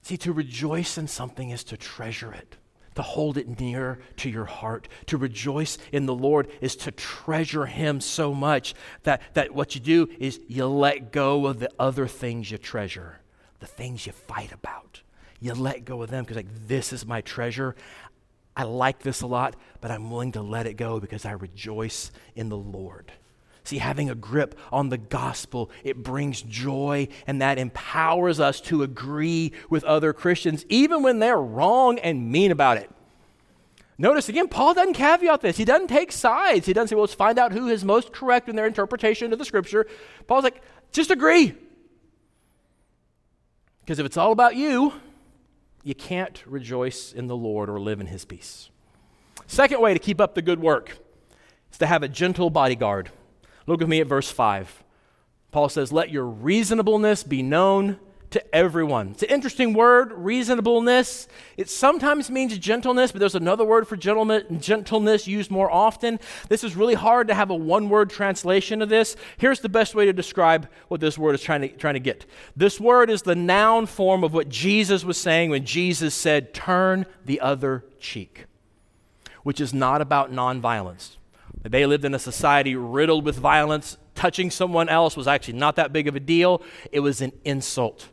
See, 0.05 0.19
to 0.19 0.35
rejoice 0.35 0.99
in 0.99 1.09
something 1.09 1.49
is 1.49 1.65
to 1.65 1.79
treasure 1.79 2.31
it, 2.31 2.59
to 2.95 3.01
hold 3.01 3.39
it 3.39 3.59
near 3.59 4.01
to 4.19 4.29
your 4.29 4.45
heart. 4.45 4.87
To 5.07 5.17
rejoice 5.17 5.79
in 5.93 6.05
the 6.05 6.15
Lord 6.15 6.49
is 6.61 6.77
to 6.77 6.91
treasure 6.91 7.65
Him 7.65 8.03
so 8.03 8.35
much 8.35 8.75
that, 9.05 9.23
that 9.33 9.55
what 9.55 9.75
you 9.75 9.81
do 9.81 10.11
is 10.19 10.41
you 10.47 10.67
let 10.67 11.11
go 11.11 11.47
of 11.47 11.59
the 11.59 11.71
other 11.79 12.07
things 12.07 12.51
you 12.51 12.59
treasure, 12.59 13.21
the 13.61 13.67
things 13.67 14.07
you 14.07 14.13
fight 14.13 14.53
about. 14.53 15.01
You 15.41 15.55
let 15.55 15.87
go 15.87 16.03
of 16.03 16.11
them 16.11 16.25
because, 16.25 16.37
like, 16.37 16.69
this 16.69 16.93
is 16.93 17.07
my 17.07 17.23
treasure. 17.23 17.75
I 18.55 18.65
like 18.65 18.99
this 18.99 19.23
a 19.23 19.27
lot, 19.27 19.57
but 19.81 19.91
I'm 19.91 20.11
willing 20.11 20.33
to 20.33 20.43
let 20.43 20.67
it 20.67 20.75
go 20.75 21.01
because 21.01 21.25
I 21.25 21.33
rejoice 21.33 22.11
in 22.37 22.51
the 22.51 22.59
Lord. 22.59 23.11
See, 23.64 23.78
having 23.78 24.11
a 24.11 24.14
grip 24.14 24.59
on 24.71 24.90
the 24.90 24.99
gospel, 24.99 25.71
it 25.83 26.02
brings 26.02 26.42
joy 26.42 27.09
and 27.26 27.40
that 27.40 27.59
empowers 27.59 28.38
us 28.38 28.61
to 28.62 28.83
agree 28.83 29.52
with 29.71 29.83
other 29.85 30.12
Christians, 30.12 30.66
even 30.68 31.02
when 31.02 31.18
they're 31.18 31.40
wrong 31.40 31.99
and 31.99 32.30
mean 32.30 32.50
about 32.50 32.76
it. 32.76 32.90
Notice 33.97 34.28
again, 34.28 34.49
Paul 34.49 34.75
doesn't 34.75 34.94
caveat 34.94 35.40
this. 35.40 35.56
He 35.56 35.64
doesn't 35.64 35.88
take 35.88 36.12
sides. 36.12 36.66
He 36.66 36.75
doesn't 36.75 36.88
say, 36.88 36.94
well, 36.94 37.04
let's 37.04 37.14
find 37.14 37.38
out 37.38 37.52
who 37.52 37.68
is 37.68 37.85
most 37.85 38.12
correct 38.12 38.50
in 38.50 38.56
their 38.56 38.66
interpretation 38.66 39.33
of 39.33 39.38
the 39.38 39.44
scripture. 39.47 39.87
Paul's 40.26 40.44
like, 40.44 40.61
just 40.92 41.11
agree. 41.11 41.54
Because 43.80 43.99
if 43.99 44.04
it's 44.04 44.16
all 44.16 44.33
about 44.33 44.56
you, 44.56 44.92
you 45.83 45.94
can't 45.94 46.42
rejoice 46.47 47.12
in 47.12 47.28
the 47.28 47.37
Lord 47.37 47.71
or 47.71 47.80
live 47.80 48.00
in 48.00 48.09
his 48.09 48.25
peace. 48.25 48.68
Second 49.47 49.80
way 49.80 49.94
to 49.94 50.00
keep 50.00 50.21
up 50.21 50.35
the 50.35 50.42
good 50.42 50.61
work 50.61 50.99
is 51.71 51.78
to 51.78 51.87
have 51.87 52.02
a 52.02 52.09
gentle 52.09 52.50
bodyguard. 52.50 53.11
Look 53.66 53.80
with 53.80 53.88
me 53.88 54.00
at 54.00 54.06
verse 54.06 54.30
5. 54.30 54.83
Paul 55.50 55.68
says, 55.68 55.92
Let 55.92 56.11
your 56.11 56.26
reasonableness 56.26 57.23
be 57.23 57.42
known 57.42 57.99
to 58.35 58.54
everyone. 58.54 59.11
It's 59.11 59.23
an 59.23 59.28
interesting 59.28 59.75
word, 59.75 60.11
reasonableness. 60.12 61.28
It 61.56 61.71
sometimes 61.71 62.28
means 62.28 62.59
gentleness, 62.59 63.12
but 63.12 63.21
there's 63.21 63.37
another 63.37 63.64
word 63.64 63.87
for 63.87 63.97
gentleness 63.97 65.28
used 65.28 65.52
more 65.52 65.71
often. 65.71 66.18
This 66.49 66.64
is 66.64 66.75
really 66.75 66.94
hard 66.94 67.28
to 67.28 67.35
have 67.35 67.50
a 67.50 67.54
one 67.54 67.88
word 67.88 68.11
translation 68.11 68.83
of 68.83 68.88
this. 68.88 69.14
Here's 69.37 69.61
the 69.61 69.68
best 69.68 69.94
way 69.94 70.06
to 70.06 70.12
describe 70.12 70.68
what 70.88 71.00
this 71.00 71.16
word 71.16 71.37
is 71.37 71.42
trying 71.42 71.61
to, 71.61 71.68
trying 71.68 71.94
to 71.94 72.00
get 72.00 72.26
this 72.56 72.80
word 72.80 73.09
is 73.09 73.23
the 73.23 73.37
noun 73.37 73.87
form 73.87 74.25
of 74.25 74.35
what 74.35 74.49
Jesus 74.49 75.04
was 75.04 75.16
saying 75.16 75.50
when 75.50 75.64
Jesus 75.64 76.12
said, 76.12 76.52
Turn 76.52 77.06
the 77.25 77.40
other 77.40 77.85
cheek, 78.00 78.47
which 79.44 79.61
is 79.61 79.73
not 79.73 80.00
about 80.00 80.33
nonviolence. 80.33 81.18
They 81.64 81.87
lived 81.87 82.04
in 82.04 82.14
a 82.14 82.18
society 82.18 82.76
riddled 82.76 83.25
with 83.25 83.37
violence. 83.37 83.97
Touching 84.14 84.50
someone 84.50 84.88
else 84.88 85.16
was 85.16 85.26
actually 85.26 85.54
not 85.54 85.76
that 85.76 85.92
big 85.92 86.06
of 86.06 86.14
a 86.14 86.21
deal, 86.21 86.62
it 86.92 87.00
was 87.00 87.21
an 87.21 87.33
insult. 87.44 88.09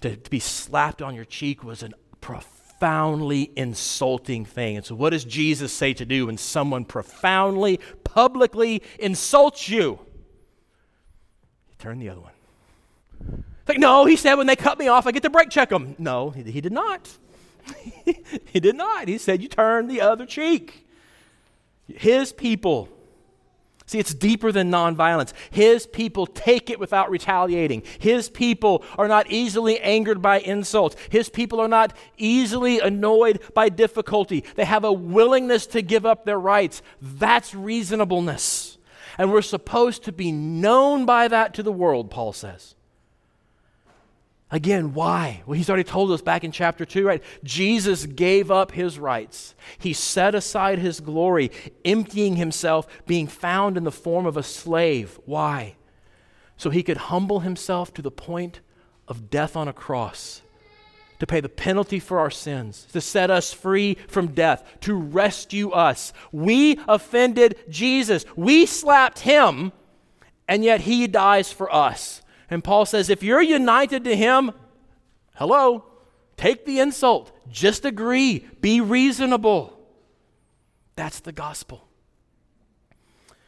To, 0.00 0.16
to 0.16 0.30
be 0.30 0.40
slapped 0.40 1.02
on 1.02 1.14
your 1.14 1.26
cheek 1.26 1.62
was 1.62 1.82
a 1.82 1.90
profoundly 2.22 3.52
insulting 3.54 4.46
thing. 4.46 4.78
And 4.78 4.86
so, 4.86 4.94
what 4.94 5.10
does 5.10 5.24
Jesus 5.24 5.72
say 5.72 5.92
to 5.92 6.06
do 6.06 6.26
when 6.26 6.38
someone 6.38 6.86
profoundly, 6.86 7.80
publicly 8.02 8.82
insults 8.98 9.68
you? 9.68 10.00
Turn 11.78 11.98
the 11.98 12.08
other 12.08 12.20
one. 12.20 12.32
It's 13.60 13.68
like, 13.68 13.78
no, 13.78 14.06
he 14.06 14.16
said 14.16 14.36
when 14.36 14.46
they 14.46 14.56
cut 14.56 14.78
me 14.78 14.88
off, 14.88 15.06
I 15.06 15.12
get 15.12 15.22
to 15.24 15.30
brake 15.30 15.50
check 15.50 15.68
them. 15.68 15.94
No, 15.98 16.30
he, 16.30 16.42
he 16.42 16.62
did 16.62 16.72
not. 16.72 17.10
he 18.46 18.58
did 18.58 18.74
not. 18.74 19.06
He 19.06 19.18
said, 19.18 19.42
you 19.42 19.48
turn 19.48 19.86
the 19.86 20.00
other 20.00 20.24
cheek. 20.24 20.86
His 21.96 22.32
people 22.32 22.88
See, 23.90 23.98
it's 23.98 24.14
deeper 24.14 24.52
than 24.52 24.70
nonviolence. 24.70 25.32
His 25.50 25.84
people 25.84 26.24
take 26.24 26.70
it 26.70 26.78
without 26.78 27.10
retaliating. 27.10 27.82
His 27.98 28.28
people 28.28 28.84
are 28.96 29.08
not 29.08 29.28
easily 29.32 29.80
angered 29.80 30.22
by 30.22 30.38
insults. 30.38 30.94
His 31.10 31.28
people 31.28 31.58
are 31.58 31.66
not 31.66 31.96
easily 32.16 32.78
annoyed 32.78 33.40
by 33.52 33.68
difficulty. 33.68 34.44
They 34.54 34.64
have 34.64 34.84
a 34.84 34.92
willingness 34.92 35.66
to 35.66 35.82
give 35.82 36.06
up 36.06 36.24
their 36.24 36.38
rights. 36.38 36.82
That's 37.02 37.52
reasonableness. 37.52 38.78
And 39.18 39.32
we're 39.32 39.42
supposed 39.42 40.04
to 40.04 40.12
be 40.12 40.30
known 40.30 41.04
by 41.04 41.26
that 41.26 41.52
to 41.54 41.64
the 41.64 41.72
world, 41.72 42.12
Paul 42.12 42.32
says. 42.32 42.76
Again, 44.52 44.94
why? 44.94 45.42
Well, 45.46 45.56
he's 45.56 45.70
already 45.70 45.84
told 45.84 46.10
us 46.10 46.22
back 46.22 46.42
in 46.42 46.50
chapter 46.50 46.84
2, 46.84 47.06
right? 47.06 47.22
Jesus 47.44 48.04
gave 48.06 48.50
up 48.50 48.72
his 48.72 48.98
rights. 48.98 49.54
He 49.78 49.92
set 49.92 50.34
aside 50.34 50.80
his 50.80 50.98
glory, 50.98 51.52
emptying 51.84 52.34
himself, 52.34 52.88
being 53.06 53.28
found 53.28 53.76
in 53.76 53.84
the 53.84 53.92
form 53.92 54.26
of 54.26 54.36
a 54.36 54.42
slave. 54.42 55.20
Why? 55.24 55.76
So 56.56 56.70
he 56.70 56.82
could 56.82 56.96
humble 56.96 57.40
himself 57.40 57.94
to 57.94 58.02
the 58.02 58.10
point 58.10 58.60
of 59.06 59.30
death 59.30 59.56
on 59.56 59.68
a 59.68 59.72
cross, 59.72 60.42
to 61.20 61.26
pay 61.26 61.40
the 61.40 61.48
penalty 61.48 62.00
for 62.00 62.18
our 62.18 62.30
sins, 62.30 62.86
to 62.92 63.00
set 63.00 63.30
us 63.30 63.52
free 63.52 63.96
from 64.08 64.28
death, 64.28 64.64
to 64.80 64.94
rescue 64.94 65.70
us. 65.70 66.12
We 66.32 66.80
offended 66.88 67.56
Jesus. 67.68 68.24
We 68.34 68.66
slapped 68.66 69.20
him, 69.20 69.70
and 70.48 70.64
yet 70.64 70.80
he 70.80 71.06
dies 71.06 71.52
for 71.52 71.72
us. 71.72 72.22
And 72.50 72.64
Paul 72.64 72.84
says, 72.84 73.08
if 73.08 73.22
you're 73.22 73.40
united 73.40 74.04
to 74.04 74.16
him, 74.16 74.50
hello, 75.36 75.84
take 76.36 76.66
the 76.66 76.80
insult. 76.80 77.32
Just 77.48 77.84
agree. 77.84 78.44
Be 78.60 78.80
reasonable. 78.80 79.78
That's 80.96 81.20
the 81.20 81.32
gospel. 81.32 81.86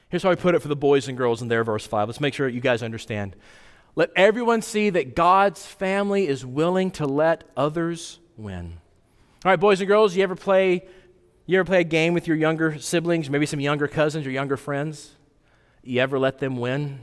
Here's 0.09 0.23
how 0.23 0.30
I 0.30 0.37
put 0.37 0.54
it 0.54 0.61
for 0.61 0.68
the 0.68 0.76
boys 0.76 1.09
and 1.09 1.18
girls 1.18 1.42
in 1.42 1.49
there, 1.49 1.64
verse 1.64 1.87
5. 1.87 2.09
Let's 2.09 2.21
make 2.21 2.35
sure 2.35 2.49
you 2.49 2.61
guys 2.61 2.82
understand. 2.82 3.35
Let 3.97 4.11
everyone 4.14 4.62
see 4.62 4.90
that 4.90 5.16
God's 5.16 5.66
family 5.66 6.28
is 6.28 6.47
willing 6.47 6.90
to 6.92 7.06
let 7.06 7.44
others 7.56 8.21
win. 8.37 8.78
All 9.44 9.50
right, 9.50 9.61
boys 9.61 9.80
and 9.80 9.88
girls, 9.88 10.14
you 10.14 10.23
ever 10.23 10.37
play 10.37 10.87
you 11.44 11.59
ever 11.59 11.66
play 11.66 11.80
a 11.80 11.85
game 11.85 12.14
with 12.14 12.28
your 12.28 12.37
younger 12.37 12.78
siblings, 12.78 13.28
maybe 13.28 13.47
some 13.47 13.59
younger 13.59 13.88
cousins 13.88 14.26
or 14.26 14.30
younger 14.30 14.56
friends? 14.56 15.16
You 15.82 16.00
ever 16.00 16.18
let 16.18 16.38
them 16.38 16.56
win? 16.56 17.00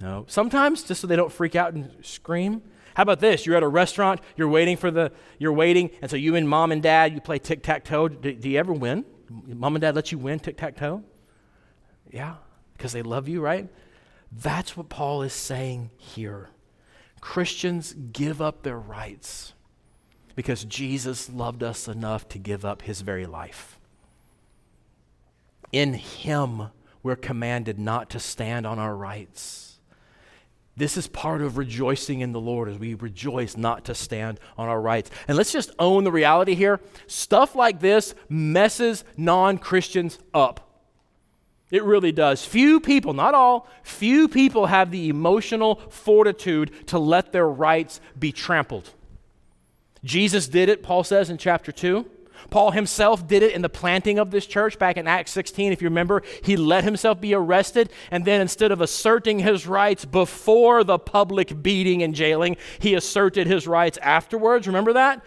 No. 0.00 0.24
Sometimes 0.28 0.82
just 0.82 1.00
so 1.00 1.06
they 1.06 1.16
don't 1.16 1.32
freak 1.32 1.56
out 1.56 1.74
and 1.74 1.90
scream. 2.02 2.62
How 2.94 3.02
about 3.02 3.20
this? 3.20 3.44
You're 3.44 3.56
at 3.56 3.62
a 3.62 3.68
restaurant, 3.68 4.20
you're 4.36 4.48
waiting 4.48 4.76
for 4.76 4.90
the, 4.90 5.12
you're 5.38 5.52
waiting, 5.52 5.90
and 6.00 6.10
so 6.10 6.16
you 6.16 6.34
and 6.34 6.48
mom 6.48 6.72
and 6.72 6.82
dad, 6.82 7.12
you 7.12 7.20
play 7.20 7.38
tic 7.38 7.62
tac 7.62 7.84
toe. 7.84 8.08
Do, 8.08 8.32
do, 8.32 8.48
you 8.48 8.58
ever 8.58 8.72
win? 8.72 9.04
Mom 9.28 9.74
and 9.74 9.82
dad 9.82 9.94
let 9.94 10.12
you 10.12 10.18
win 10.18 10.38
tic 10.38 10.56
tac 10.56 10.76
toe? 10.76 11.02
Yeah, 12.10 12.36
because 12.74 12.92
they 12.92 13.02
love 13.02 13.28
you, 13.28 13.40
right? 13.40 13.68
That's 14.32 14.76
what 14.76 14.88
Paul 14.88 15.22
is 15.22 15.32
saying 15.32 15.90
here. 15.96 16.50
Christians 17.20 17.94
give 18.12 18.40
up 18.40 18.62
their 18.62 18.78
rights 18.78 19.52
because 20.34 20.64
Jesus 20.64 21.28
loved 21.28 21.62
us 21.62 21.88
enough 21.88 22.28
to 22.30 22.38
give 22.38 22.64
up 22.64 22.82
his 22.82 23.00
very 23.00 23.26
life. 23.26 23.78
In 25.72 25.94
him, 25.94 26.68
we're 27.02 27.16
commanded 27.16 27.78
not 27.78 28.10
to 28.10 28.20
stand 28.20 28.66
on 28.66 28.78
our 28.78 28.94
rights 28.94 29.65
this 30.76 30.98
is 30.98 31.06
part 31.06 31.40
of 31.40 31.56
rejoicing 31.56 32.20
in 32.20 32.32
the 32.32 32.40
Lord 32.40 32.68
as 32.68 32.78
we 32.78 32.94
rejoice 32.94 33.56
not 33.56 33.86
to 33.86 33.94
stand 33.94 34.38
on 34.58 34.68
our 34.68 34.80
rights. 34.80 35.10
And 35.26 35.36
let's 35.36 35.52
just 35.52 35.70
own 35.78 36.04
the 36.04 36.12
reality 36.12 36.54
here. 36.54 36.80
Stuff 37.06 37.54
like 37.54 37.80
this 37.80 38.14
messes 38.28 39.04
non 39.16 39.56
Christians 39.56 40.18
up. 40.34 40.66
It 41.70 41.82
really 41.82 42.12
does. 42.12 42.44
Few 42.44 42.78
people, 42.78 43.14
not 43.14 43.34
all, 43.34 43.68
few 43.82 44.28
people 44.28 44.66
have 44.66 44.90
the 44.90 45.08
emotional 45.08 45.76
fortitude 45.88 46.88
to 46.88 46.98
let 46.98 47.32
their 47.32 47.48
rights 47.48 48.00
be 48.18 48.30
trampled. 48.30 48.90
Jesus 50.04 50.46
did 50.46 50.68
it, 50.68 50.82
Paul 50.82 51.04
says 51.04 51.30
in 51.30 51.38
chapter 51.38 51.72
2. 51.72 52.06
Paul 52.50 52.70
himself 52.70 53.26
did 53.26 53.42
it 53.42 53.52
in 53.52 53.62
the 53.62 53.68
planting 53.68 54.18
of 54.18 54.30
this 54.30 54.46
church 54.46 54.78
back 54.78 54.96
in 54.96 55.06
Acts 55.06 55.32
16. 55.32 55.72
If 55.72 55.82
you 55.82 55.88
remember, 55.88 56.22
he 56.42 56.56
let 56.56 56.84
himself 56.84 57.20
be 57.20 57.34
arrested, 57.34 57.90
and 58.10 58.24
then 58.24 58.40
instead 58.40 58.72
of 58.72 58.80
asserting 58.80 59.40
his 59.40 59.66
rights 59.66 60.04
before 60.04 60.84
the 60.84 60.98
public 60.98 61.62
beating 61.62 62.02
and 62.02 62.14
jailing, 62.14 62.56
he 62.78 62.94
asserted 62.94 63.46
his 63.46 63.66
rights 63.66 63.98
afterwards. 64.02 64.66
Remember 64.66 64.92
that? 64.92 65.22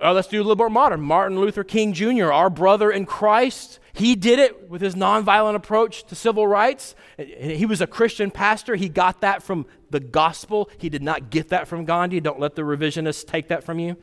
Uh, 0.00 0.12
let's 0.12 0.28
do 0.28 0.38
a 0.38 0.44
little 0.44 0.56
more 0.56 0.70
modern. 0.70 1.00
Martin 1.00 1.40
Luther 1.40 1.64
King 1.64 1.92
Jr., 1.92 2.32
our 2.32 2.50
brother 2.50 2.90
in 2.90 3.04
Christ, 3.04 3.80
he 3.92 4.14
did 4.14 4.38
it 4.38 4.68
with 4.68 4.80
his 4.80 4.94
nonviolent 4.94 5.56
approach 5.56 6.04
to 6.04 6.14
civil 6.14 6.46
rights. 6.46 6.94
He 7.16 7.66
was 7.66 7.80
a 7.80 7.86
Christian 7.86 8.30
pastor. 8.30 8.76
He 8.76 8.88
got 8.88 9.22
that 9.22 9.42
from 9.42 9.66
the 9.90 9.98
gospel. 9.98 10.70
He 10.78 10.88
did 10.88 11.02
not 11.02 11.30
get 11.30 11.48
that 11.48 11.66
from 11.66 11.84
Gandhi. 11.84 12.20
Don't 12.20 12.38
let 12.38 12.54
the 12.54 12.62
revisionists 12.62 13.26
take 13.26 13.48
that 13.48 13.64
from 13.64 13.80
you. 13.80 13.96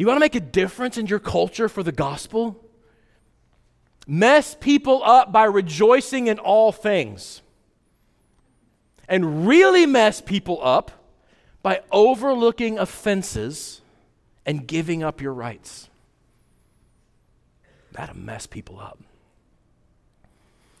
You 0.00 0.06
want 0.06 0.16
to 0.16 0.20
make 0.20 0.34
a 0.34 0.40
difference 0.40 0.96
in 0.96 1.08
your 1.08 1.18
culture 1.18 1.68
for 1.68 1.82
the 1.82 1.92
gospel? 1.92 2.64
Mess 4.06 4.56
people 4.58 5.04
up 5.04 5.30
by 5.30 5.44
rejoicing 5.44 6.28
in 6.28 6.38
all 6.38 6.72
things. 6.72 7.42
And 9.06 9.46
really 9.46 9.84
mess 9.84 10.22
people 10.22 10.58
up 10.62 10.90
by 11.62 11.82
overlooking 11.92 12.78
offenses 12.78 13.82
and 14.46 14.66
giving 14.66 15.02
up 15.02 15.20
your 15.20 15.34
rights. 15.34 15.90
That'll 17.92 18.16
mess 18.16 18.46
people 18.46 18.80
up. 18.80 18.98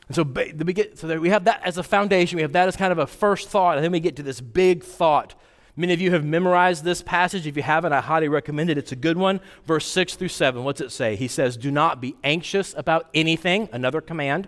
And 0.08 0.16
so 0.16 0.22
we 0.22 0.72
get 0.72 0.98
so 0.98 1.20
we 1.20 1.28
have 1.28 1.44
that 1.44 1.60
as 1.62 1.76
a 1.76 1.82
foundation. 1.82 2.36
We 2.36 2.42
have 2.42 2.52
that 2.52 2.68
as 2.68 2.74
kind 2.74 2.90
of 2.90 2.98
a 2.98 3.06
first 3.06 3.50
thought, 3.50 3.76
and 3.76 3.84
then 3.84 3.92
we 3.92 4.00
get 4.00 4.16
to 4.16 4.22
this 4.22 4.40
big 4.40 4.82
thought 4.82 5.34
Many 5.80 5.94
of 5.94 6.00
you 6.02 6.10
have 6.10 6.26
memorized 6.26 6.84
this 6.84 7.00
passage. 7.00 7.46
If 7.46 7.56
you 7.56 7.62
haven't, 7.62 7.94
I 7.94 8.02
highly 8.02 8.28
recommend 8.28 8.68
it. 8.68 8.76
It's 8.76 8.92
a 8.92 8.96
good 8.96 9.16
one. 9.16 9.40
Verse 9.64 9.86
6 9.86 10.14
through 10.14 10.28
7. 10.28 10.62
What's 10.62 10.82
it 10.82 10.92
say? 10.92 11.16
He 11.16 11.26
says, 11.26 11.56
Do 11.56 11.70
not 11.70 12.02
be 12.02 12.16
anxious 12.22 12.74
about 12.76 13.08
anything, 13.14 13.66
another 13.72 14.02
command, 14.02 14.46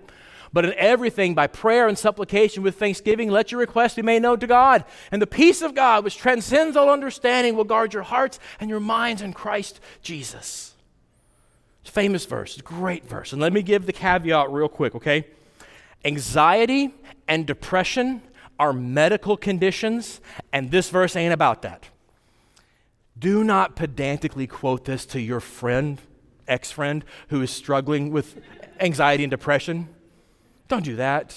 but 0.53 0.67
in 0.67 0.75
everything, 0.75 1.35
by 1.35 1.47
prayer 1.47 1.89
and 1.89 1.97
supplication 1.97 2.63
with 2.63 2.79
thanksgiving, 2.79 3.31
let 3.31 3.51
your 3.51 3.61
requests 3.61 3.95
be 3.95 4.03
made 4.03 4.21
known 4.21 4.41
to 4.41 4.47
God. 4.47 4.85
And 5.11 5.23
the 5.23 5.27
peace 5.27 5.63
of 5.63 5.75
God, 5.75 6.05
which 6.05 6.19
transcends 6.19 6.77
all 6.77 6.91
understanding, 6.91 7.57
will 7.57 7.65
guard 7.65 7.95
your 7.95 8.03
hearts 8.03 8.39
and 8.61 8.69
your 8.69 8.81
minds 8.81 9.23
in 9.23 9.33
Christ 9.33 9.81
Jesus. 10.03 10.75
It's 11.81 11.89
a 11.89 11.93
famous 11.95 12.27
verse, 12.27 12.59
it's 12.59 12.61
a 12.61 12.63
great 12.63 13.09
verse. 13.09 13.33
And 13.33 13.41
let 13.41 13.55
me 13.55 13.63
give 13.63 13.87
the 13.87 13.95
caveat 13.95 14.51
real 14.51 14.69
quick, 14.69 14.95
okay? 14.97 15.27
Anxiety 16.05 16.93
and 17.27 17.47
depression 17.47 18.21
are 18.63 18.73
medical 18.73 19.37
conditions, 19.37 20.21
and 20.53 20.71
this 20.71 20.89
verse 20.89 21.17
ain't 21.17 21.35
about 21.35 21.63
that. 21.63 21.89
Do 23.19 23.43
not 23.43 23.75
pedantically 23.75 24.47
quote 24.47 24.85
this 24.85 25.05
to 25.07 25.21
your 25.21 25.41
friend, 25.41 26.01
ex 26.47 26.71
friend, 26.71 27.05
who 27.31 27.43
is 27.43 27.51
struggling 27.51 28.13
with 28.13 28.41
anxiety 28.79 29.25
and 29.25 29.33
depression. 29.33 29.89
Don't 30.69 30.85
do 30.85 30.95
that. 30.95 31.37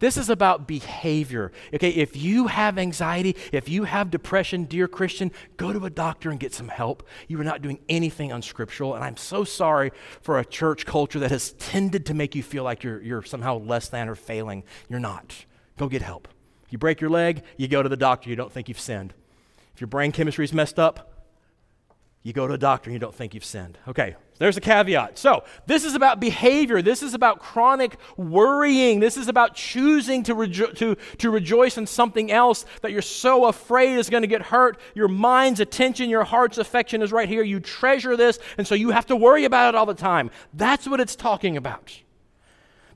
This 0.00 0.18
is 0.18 0.28
about 0.28 0.68
behavior. 0.68 1.50
Okay, 1.72 1.88
if 1.88 2.14
you 2.14 2.48
have 2.48 2.76
anxiety, 2.76 3.36
if 3.52 3.70
you 3.70 3.84
have 3.84 4.10
depression, 4.10 4.64
dear 4.64 4.86
Christian, 4.86 5.32
go 5.56 5.72
to 5.72 5.86
a 5.86 5.90
doctor 5.90 6.28
and 6.28 6.38
get 6.38 6.52
some 6.52 6.68
help. 6.68 7.08
You 7.26 7.40
are 7.40 7.44
not 7.44 7.62
doing 7.62 7.78
anything 7.88 8.32
unscriptural. 8.32 8.94
And 8.94 9.02
I'm 9.02 9.16
so 9.16 9.44
sorry 9.44 9.92
for 10.20 10.38
a 10.38 10.44
church 10.44 10.84
culture 10.84 11.20
that 11.20 11.30
has 11.30 11.52
tended 11.52 12.04
to 12.04 12.12
make 12.12 12.34
you 12.34 12.42
feel 12.42 12.64
like 12.64 12.82
you're, 12.82 13.00
you're 13.00 13.22
somehow 13.22 13.56
less 13.60 13.88
than 13.88 14.10
or 14.10 14.14
failing. 14.14 14.62
You're 14.90 15.00
not. 15.00 15.46
Go 15.78 15.88
get 15.88 16.02
help. 16.02 16.28
You 16.68 16.78
break 16.78 17.00
your 17.00 17.10
leg, 17.10 17.42
you 17.56 17.68
go 17.68 17.82
to 17.82 17.88
the 17.88 17.96
doctor, 17.96 18.28
you 18.30 18.36
don't 18.36 18.52
think 18.52 18.68
you've 18.68 18.80
sinned. 18.80 19.14
If 19.74 19.80
your 19.80 19.88
brain 19.88 20.12
chemistry 20.12 20.44
is 20.44 20.52
messed 20.52 20.78
up, 20.78 21.12
you 22.26 22.32
go 22.32 22.48
to 22.48 22.54
a 22.54 22.58
doctor 22.58 22.90
and 22.90 22.94
you 22.94 22.98
don't 22.98 23.14
think 23.14 23.34
you've 23.34 23.44
sinned. 23.44 23.78
Okay, 23.86 24.16
there's 24.38 24.56
a 24.56 24.60
caveat. 24.60 25.16
So, 25.16 25.44
this 25.66 25.84
is 25.84 25.94
about 25.94 26.18
behavior. 26.18 26.82
This 26.82 27.04
is 27.04 27.14
about 27.14 27.38
chronic 27.38 27.96
worrying. 28.16 28.98
This 28.98 29.16
is 29.16 29.28
about 29.28 29.54
choosing 29.54 30.24
to, 30.24 30.34
rejo- 30.34 30.76
to, 30.78 30.96
to 31.18 31.30
rejoice 31.30 31.78
in 31.78 31.86
something 31.86 32.32
else 32.32 32.66
that 32.82 32.90
you're 32.90 33.00
so 33.00 33.44
afraid 33.44 33.96
is 33.96 34.10
going 34.10 34.24
to 34.24 34.26
get 34.26 34.42
hurt. 34.42 34.80
Your 34.96 35.06
mind's 35.06 35.60
attention, 35.60 36.10
your 36.10 36.24
heart's 36.24 36.58
affection 36.58 37.00
is 37.00 37.12
right 37.12 37.28
here. 37.28 37.44
You 37.44 37.60
treasure 37.60 38.16
this, 38.16 38.40
and 38.58 38.66
so 38.66 38.74
you 38.74 38.90
have 38.90 39.06
to 39.06 39.14
worry 39.14 39.44
about 39.44 39.74
it 39.74 39.78
all 39.78 39.86
the 39.86 39.94
time. 39.94 40.32
That's 40.52 40.88
what 40.88 40.98
it's 40.98 41.14
talking 41.14 41.56
about. 41.56 41.96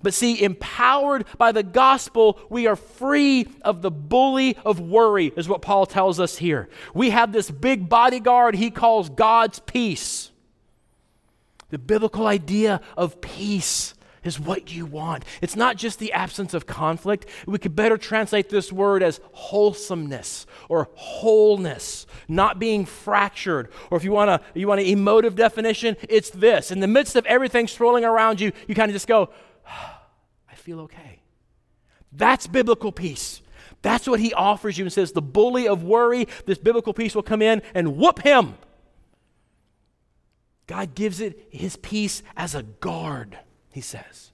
But 0.02 0.14
see, 0.14 0.42
empowered 0.42 1.26
by 1.36 1.52
the 1.52 1.62
gospel, 1.62 2.40
we 2.48 2.66
are 2.66 2.76
free 2.76 3.46
of 3.62 3.82
the 3.82 3.90
bully 3.90 4.56
of 4.64 4.80
worry, 4.80 5.32
is 5.36 5.48
what 5.48 5.62
Paul 5.62 5.86
tells 5.86 6.18
us 6.18 6.38
here. 6.38 6.68
We 6.94 7.10
have 7.10 7.32
this 7.32 7.50
big 7.50 7.88
bodyguard 7.88 8.54
he 8.54 8.70
calls 8.70 9.10
God's 9.10 9.58
peace. 9.58 10.30
The 11.68 11.78
biblical 11.78 12.26
idea 12.26 12.80
of 12.96 13.20
peace 13.20 13.94
is 14.24 14.38
what 14.38 14.72
you 14.72 14.84
want. 14.84 15.24
It's 15.40 15.56
not 15.56 15.76
just 15.76 15.98
the 15.98 16.12
absence 16.12 16.52
of 16.52 16.66
conflict. 16.66 17.26
We 17.46 17.58
could 17.58 17.74
better 17.74 17.96
translate 17.96 18.50
this 18.50 18.70
word 18.72 19.02
as 19.02 19.20
wholesomeness 19.32 20.46
or 20.68 20.88
wholeness, 20.94 22.06
not 22.28 22.58
being 22.58 22.84
fractured. 22.84 23.70
Or 23.90 23.96
if 23.96 24.04
you 24.04 24.12
want 24.12 24.30
a 24.30 24.40
you 24.54 24.68
want 24.68 24.80
an 24.80 24.86
emotive 24.86 25.36
definition, 25.36 25.96
it's 26.08 26.30
this. 26.30 26.70
In 26.70 26.80
the 26.80 26.86
midst 26.86 27.16
of 27.16 27.24
everything 27.26 27.66
swirling 27.66 28.04
around 28.04 28.40
you, 28.40 28.52
you 28.66 28.74
kind 28.74 28.90
of 28.90 28.94
just 28.94 29.06
go, 29.06 29.30
feel 30.60 30.80
okay. 30.80 31.20
That's 32.12 32.46
biblical 32.46 32.92
peace. 32.92 33.42
That's 33.82 34.06
what 34.06 34.20
he 34.20 34.32
offers 34.34 34.76
you 34.78 34.84
and 34.84 34.92
says 34.92 35.12
the 35.12 35.22
bully 35.22 35.66
of 35.66 35.82
worry, 35.82 36.28
this 36.46 36.58
biblical 36.58 36.92
peace 36.92 37.14
will 37.14 37.22
come 37.22 37.42
in 37.42 37.62
and 37.74 37.96
whoop 37.96 38.20
him. 38.20 38.54
God 40.66 40.94
gives 40.94 41.20
it 41.20 41.48
his 41.50 41.76
peace 41.76 42.22
as 42.36 42.54
a 42.54 42.62
guard 42.62 43.38
he 43.70 43.80
says. 43.80 44.29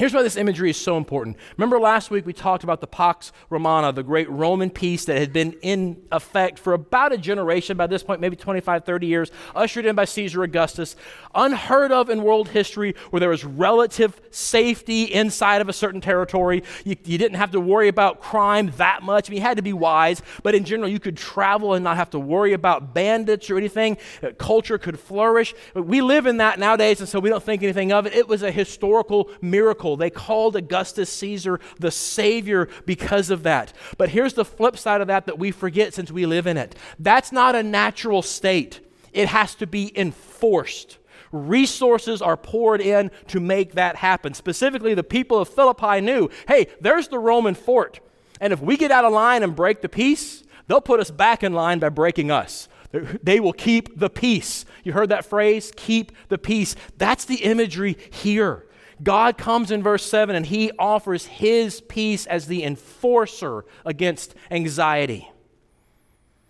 Here's 0.00 0.14
why 0.14 0.22
this 0.22 0.38
imagery 0.38 0.70
is 0.70 0.78
so 0.78 0.96
important. 0.96 1.36
Remember 1.58 1.78
last 1.78 2.10
week 2.10 2.24
we 2.24 2.32
talked 2.32 2.64
about 2.64 2.80
the 2.80 2.86
Pax 2.86 3.32
Romana, 3.50 3.92
the 3.92 4.02
great 4.02 4.30
Roman 4.30 4.70
peace 4.70 5.04
that 5.04 5.18
had 5.18 5.30
been 5.30 5.52
in 5.60 6.00
effect 6.10 6.58
for 6.58 6.72
about 6.72 7.12
a 7.12 7.18
generation 7.18 7.76
by 7.76 7.86
this 7.86 8.02
point, 8.02 8.18
maybe 8.18 8.34
25, 8.34 8.86
30 8.86 9.06
years, 9.06 9.30
ushered 9.54 9.84
in 9.84 9.94
by 9.94 10.06
Caesar 10.06 10.42
Augustus. 10.42 10.96
Unheard 11.34 11.92
of 11.92 12.08
in 12.08 12.22
world 12.22 12.48
history 12.48 12.94
where 13.10 13.20
there 13.20 13.28
was 13.28 13.44
relative 13.44 14.18
safety 14.30 15.02
inside 15.02 15.60
of 15.60 15.68
a 15.68 15.72
certain 15.74 16.00
territory. 16.00 16.62
You, 16.82 16.96
you 17.04 17.18
didn't 17.18 17.36
have 17.36 17.50
to 17.50 17.60
worry 17.60 17.88
about 17.88 18.22
crime 18.22 18.72
that 18.78 19.02
much. 19.02 19.28
I 19.28 19.30
mean, 19.32 19.36
you 19.36 19.42
had 19.42 19.58
to 19.58 19.62
be 19.62 19.74
wise, 19.74 20.22
but 20.42 20.54
in 20.54 20.64
general, 20.64 20.88
you 20.88 20.98
could 20.98 21.18
travel 21.18 21.74
and 21.74 21.84
not 21.84 21.98
have 21.98 22.08
to 22.12 22.18
worry 22.18 22.54
about 22.54 22.94
bandits 22.94 23.50
or 23.50 23.58
anything. 23.58 23.98
Culture 24.38 24.78
could 24.78 24.98
flourish. 24.98 25.54
We 25.74 26.00
live 26.00 26.24
in 26.24 26.38
that 26.38 26.58
nowadays, 26.58 27.00
and 27.00 27.08
so 27.08 27.20
we 27.20 27.28
don't 27.28 27.42
think 27.42 27.62
anything 27.62 27.92
of 27.92 28.06
it. 28.06 28.14
It 28.14 28.26
was 28.26 28.42
a 28.42 28.50
historical 28.50 29.28
miracle 29.42 29.89
they 29.96 30.10
called 30.10 30.56
Augustus 30.56 31.10
Caesar 31.10 31.60
the 31.78 31.90
Savior 31.90 32.68
because 32.86 33.30
of 33.30 33.42
that. 33.44 33.72
But 33.98 34.10
here's 34.10 34.34
the 34.34 34.44
flip 34.44 34.76
side 34.76 35.00
of 35.00 35.06
that 35.08 35.26
that 35.26 35.38
we 35.38 35.50
forget 35.50 35.94
since 35.94 36.10
we 36.10 36.26
live 36.26 36.46
in 36.46 36.56
it 36.56 36.74
that's 36.98 37.32
not 37.32 37.54
a 37.54 37.62
natural 37.62 38.22
state, 38.22 38.80
it 39.12 39.28
has 39.28 39.54
to 39.56 39.66
be 39.66 39.96
enforced. 39.98 40.98
Resources 41.32 42.20
are 42.20 42.36
poured 42.36 42.80
in 42.80 43.10
to 43.28 43.38
make 43.38 43.72
that 43.72 43.96
happen. 43.96 44.34
Specifically, 44.34 44.94
the 44.94 45.04
people 45.04 45.38
of 45.38 45.48
Philippi 45.48 46.00
knew 46.00 46.28
hey, 46.48 46.66
there's 46.80 47.08
the 47.08 47.18
Roman 47.18 47.54
fort. 47.54 48.00
And 48.40 48.52
if 48.52 48.60
we 48.60 48.76
get 48.76 48.90
out 48.90 49.04
of 49.04 49.12
line 49.12 49.42
and 49.42 49.54
break 49.54 49.82
the 49.82 49.88
peace, 49.88 50.42
they'll 50.66 50.80
put 50.80 50.98
us 50.98 51.10
back 51.10 51.42
in 51.42 51.52
line 51.52 51.78
by 51.78 51.90
breaking 51.90 52.30
us. 52.30 52.68
They 52.92 53.38
will 53.38 53.52
keep 53.52 53.98
the 53.98 54.10
peace. 54.10 54.64
You 54.82 54.92
heard 54.92 55.10
that 55.10 55.24
phrase? 55.24 55.72
Keep 55.76 56.12
the 56.28 56.38
peace. 56.38 56.74
That's 56.98 57.24
the 57.24 57.36
imagery 57.36 57.96
here. 58.10 58.66
God 59.02 59.38
comes 59.38 59.70
in 59.70 59.82
verse 59.82 60.04
7 60.04 60.36
and 60.36 60.46
he 60.46 60.70
offers 60.78 61.26
his 61.26 61.80
peace 61.80 62.26
as 62.26 62.46
the 62.46 62.64
enforcer 62.64 63.64
against 63.84 64.34
anxiety. 64.50 65.30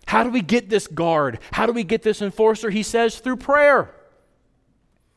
How 0.07 0.23
do 0.23 0.29
we 0.29 0.41
get 0.41 0.69
this 0.69 0.87
guard? 0.87 1.39
How 1.51 1.65
do 1.65 1.71
we 1.71 1.83
get 1.83 2.03
this 2.03 2.21
enforcer? 2.21 2.69
He 2.69 2.83
says 2.83 3.19
through 3.19 3.37
prayer. 3.37 3.93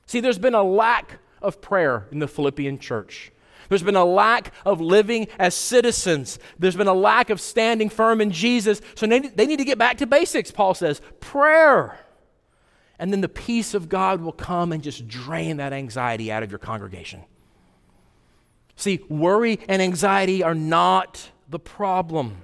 See, 0.07 0.20
there's 0.20 0.38
been 0.38 0.55
a 0.55 0.62
lack 0.62 1.18
of 1.42 1.61
prayer 1.61 2.07
in 2.12 2.20
the 2.20 2.29
Philippian 2.29 2.79
church. 2.79 3.33
There's 3.68 3.83
been 3.83 3.97
a 3.97 4.05
lack 4.05 4.53
of 4.64 4.81
living 4.81 5.29
as 5.38 5.55
citizens. 5.55 6.38
There's 6.59 6.77
been 6.77 6.87
a 6.87 6.94
lack 6.94 7.31
of 7.31 7.40
standing 7.40 7.88
firm 7.88 8.20
in 8.20 8.31
Jesus. 8.31 8.81
So 8.94 9.07
they, 9.07 9.20
they 9.20 9.47
need 9.47 9.59
to 9.59 9.64
get 9.64 9.79
back 9.79 9.99
to 9.99 10.07
basics, 10.07 10.51
Paul 10.51 10.75
says. 10.75 11.01
Prayer. 11.20 11.99
And 12.98 13.12
then 13.12 13.20
the 13.20 13.28
peace 13.28 13.74
of 13.74 13.88
God 13.88 14.20
will 14.20 14.33
come 14.33 14.72
and 14.72 14.83
just 14.83 15.09
drain 15.09 15.57
that 15.57 15.72
anxiety 15.72 16.30
out 16.30 16.42
of 16.42 16.50
your 16.50 16.59
congregation. 16.59 17.24
See, 18.76 19.00
worry 19.09 19.61
and 19.68 19.83
anxiety 19.83 20.42
are 20.42 20.54
not 20.54 21.30
the 21.48 21.59
problem. 21.59 22.38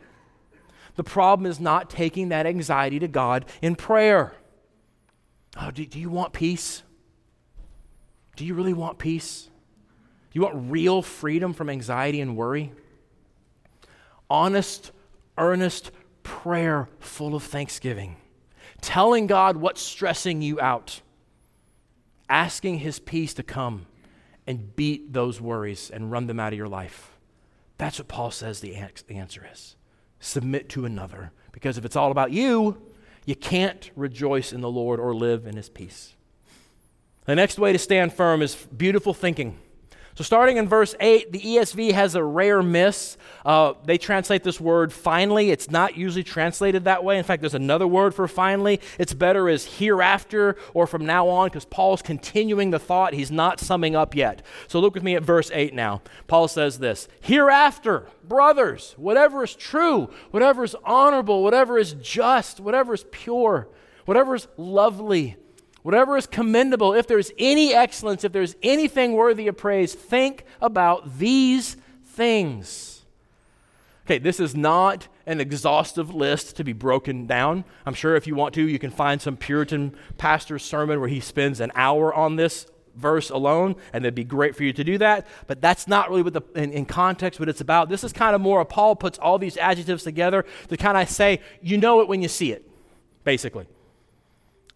The 0.97 1.05
problem 1.05 1.47
is 1.51 1.61
not 1.61 1.89
taking 1.89 2.29
that 2.31 2.47
anxiety 2.47 2.99
to 2.99 3.09
God 3.09 3.47
in 3.63 3.77
prayer. 3.77 4.35
Oh, 5.61 5.71
do, 5.71 5.85
do 5.87 5.99
you 5.99 6.11
want 6.11 6.33
peace? 6.33 6.83
Do 8.37 8.45
you 8.45 8.55
really 8.55 8.73
want 8.73 8.99
peace? 8.99 9.45
Do 9.45 10.39
you 10.39 10.43
want 10.43 10.71
real 10.71 11.03
freedom 11.03 11.53
from 11.53 11.69
anxiety 11.69 12.21
and 12.21 12.37
worry? 12.37 12.73
Honest, 14.29 14.93
earnest 15.39 15.91
prayer 16.23 16.89
full 17.01 17.35
of 17.35 17.43
thanksgiving 17.43 18.17
telling 18.81 19.27
God 19.27 19.57
what's 19.57 19.83
stressing 19.83 20.43
you 20.43 20.61
out, 20.61 21.01
asking 22.29 22.79
His 22.79 22.99
peace 22.99 23.35
to 23.35 23.43
come 23.43 23.87
and 24.47 24.75
beat 24.77 25.13
those 25.13 25.41
worries 25.41 25.91
and 25.91 26.11
run 26.11 26.27
them 26.27 26.41
out 26.41 26.53
of 26.53 26.59
your 26.59 26.69
life. 26.69 27.13
That's 27.79 27.99
what 27.99 28.09
Paul 28.09 28.31
says 28.31 28.61
the 28.61 28.77
answer 28.77 29.49
is. 29.53 29.77
Submit 30.19 30.69
to 30.71 30.85
another. 30.85 31.33
Because 31.53 31.79
if 31.79 31.85
it's 31.85 31.97
all 31.97 32.11
about 32.11 32.31
you, 32.31 32.81
you 33.25 33.35
can't 33.35 33.91
rejoice 33.97 34.53
in 34.53 34.61
the 34.61 34.71
Lord 34.71 35.01
or 35.01 35.15
live 35.15 35.47
in 35.47 35.57
His 35.57 35.69
peace. 35.69 36.15
The 37.25 37.35
next 37.35 37.59
way 37.59 37.73
to 37.73 37.79
stand 37.79 38.13
firm 38.13 38.43
is 38.43 38.55
beautiful 38.55 39.15
thinking. 39.15 39.59
So, 40.21 40.25
starting 40.25 40.59
in 40.59 40.69
verse 40.69 40.95
8, 41.01 41.33
the 41.33 41.41
ESV 41.41 41.93
has 41.93 42.15
a 42.15 42.23
rare 42.23 42.63
miss. 42.63 43.17
Uh, 43.43 43.73
they 43.87 43.97
translate 43.97 44.45
this 44.45 44.61
word 44.61 44.93
finally. 44.93 45.51
It's 45.51 45.71
not 45.71 45.97
usually 45.97 46.25
translated 46.25 46.85
that 46.85 47.03
way. 47.03 47.17
In 47.17 47.25
fact, 47.25 47.41
there's 47.41 47.55
another 47.55 47.87
word 47.87 48.15
for 48.15 48.29
finally. 48.29 48.83
It's 48.99 49.15
better 49.15 49.49
as 49.49 49.79
hereafter 49.79 50.57
or 50.75 50.87
from 50.87 51.07
now 51.07 51.27
on 51.27 51.49
because 51.49 51.65
Paul's 51.65 52.03
continuing 52.03 52.69
the 52.69 52.79
thought. 52.79 53.15
He's 53.15 53.31
not 53.31 53.61
summing 53.61 53.97
up 53.97 54.15
yet. 54.15 54.43
So, 54.69 54.79
look 54.79 54.93
with 54.93 55.03
me 55.03 55.17
at 55.17 55.23
verse 55.23 55.51
8 55.55 55.73
now. 55.73 56.03
Paul 56.27 56.49
says 56.49 56.81
this 56.81 57.09
Hereafter, 57.23 58.05
brothers, 58.23 58.93
whatever 58.99 59.43
is 59.43 59.55
true, 59.55 60.11
whatever 60.33 60.65
is 60.65 60.77
honorable, 60.85 61.43
whatever 61.43 61.79
is 61.79 61.95
just, 61.95 62.61
whatever 62.61 62.93
is 62.93 63.07
pure, 63.11 63.69
whatever 64.05 64.35
is 64.35 64.49
lovely 64.59 65.39
Whatever 65.83 66.17
is 66.17 66.27
commendable, 66.27 66.93
if 66.93 67.07
there's 67.07 67.33
any 67.39 67.73
excellence, 67.73 68.25
if 68.25 68.33
there's 68.33 68.55
anything 68.63 69.13
worthy 69.13 69.49
of 69.49 69.57
praise, 69.57 69.95
think 69.95 70.45
about 70.61 71.19
these 71.19 71.77
things. 72.05 73.03
Okay, 74.05 74.19
this 74.19 74.41
is 74.41 74.55
not 74.55 75.09
an 75.27 75.41
exhaustive 75.41 76.13
list 76.13 76.57
to 76.57 76.65
be 76.65 76.73
broken 76.73 77.27
down. 77.27 77.65
I'm 77.87 77.95
sure 77.95 78.17
if 78.17 78.27
you 78.27 78.35
want 78.35 78.55
to, 78.55 78.69
you 78.69 78.79
can 78.79 78.91
find 78.91 79.23
some 79.23 79.37
Puritan 79.37 79.95
pastor's 80.19 80.65
sermon 80.65 80.99
where 81.01 81.09
he 81.09 81.21
spends 81.21 81.61
an 81.61 81.71
hour 81.75 82.13
on 82.13 82.37
this 82.37 82.67
verse 82.97 83.31
alone, 83.31 83.77
and 83.93 84.05
it'd 84.05 84.15
be 84.15 84.25
great 84.25 84.57
for 84.57 84.65
you 84.65 84.73
to 84.73 84.85
do 84.85 84.99
that. 84.99 85.27
But 85.47 85.61
that's 85.61 85.87
not 85.87 86.11
really 86.11 86.23
what 86.23 86.33
the, 86.33 86.43
in, 86.57 86.73
in 86.73 86.87
context 86.87 87.39
what 87.39 87.49
it's 87.49 87.61
about. 87.61 87.89
This 87.89 88.03
is 88.03 88.13
kind 88.13 88.35
of 88.35 88.41
more, 88.41 88.61
a 88.61 88.65
Paul 88.65 88.97
puts 88.97 89.19
all 89.19 89.39
these 89.39 89.57
adjectives 89.57 90.03
together 90.03 90.45
to 90.69 90.77
kind 90.77 90.99
of 90.99 91.09
say, 91.09 91.41
you 91.63 91.79
know 91.79 92.01
it 92.01 92.09
when 92.09 92.21
you 92.21 92.29
see 92.29 92.53
it, 92.53 92.69
basically. 93.25 93.67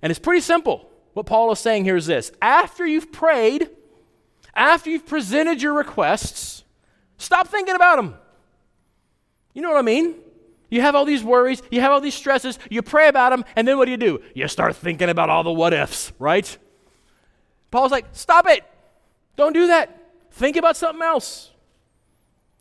And 0.01 0.11
it's 0.11 0.21
pretty 0.21 0.41
simple. 0.41 0.89
What 1.15 1.27
Paul 1.27 1.51
is 1.53 1.59
saying 1.59 1.85
here 1.85 1.97
is 1.97 2.07
this 2.07 2.31
after 2.43 2.87
you've 2.87 3.11
prayed, 3.11 3.71
after 4.55 4.91
you've 4.91 5.07
presented 5.07 5.63
your 5.63 5.73
requests, 5.73 6.65
stop 7.17 7.49
thinking 7.49 7.75
about 7.75 7.97
them. 7.97 8.17
You 9.55 9.63
know 9.63 9.71
what 9.71 9.79
I 9.79 9.83
mean? 9.83 10.17
You 10.71 10.81
have 10.81 10.97
all 10.97 11.05
these 11.05 11.23
worries, 11.23 11.63
you 11.71 11.81
have 11.81 11.93
all 11.93 12.01
these 12.01 12.15
stresses, 12.15 12.59
you 12.69 12.83
pray 12.83 13.07
about 13.07 13.31
them, 13.31 13.45
and 13.55 13.67
then 13.67 13.79
what 13.79 13.85
do 13.85 13.93
you 13.93 13.97
do? 13.97 14.21
You 14.35 14.49
start 14.49 14.75
thinking 14.75 15.09
about 15.09 15.31
all 15.31 15.45
the 15.45 15.53
what 15.53 15.73
ifs, 15.73 16.13
right? 16.19 16.59
Paul's 17.71 17.93
like, 17.93 18.07
stop 18.13 18.49
it. 18.49 18.65
Don't 19.37 19.53
do 19.53 19.69
that. 19.69 19.97
Think 20.33 20.57
about 20.57 20.77
something 20.77 21.03
else. 21.03 21.53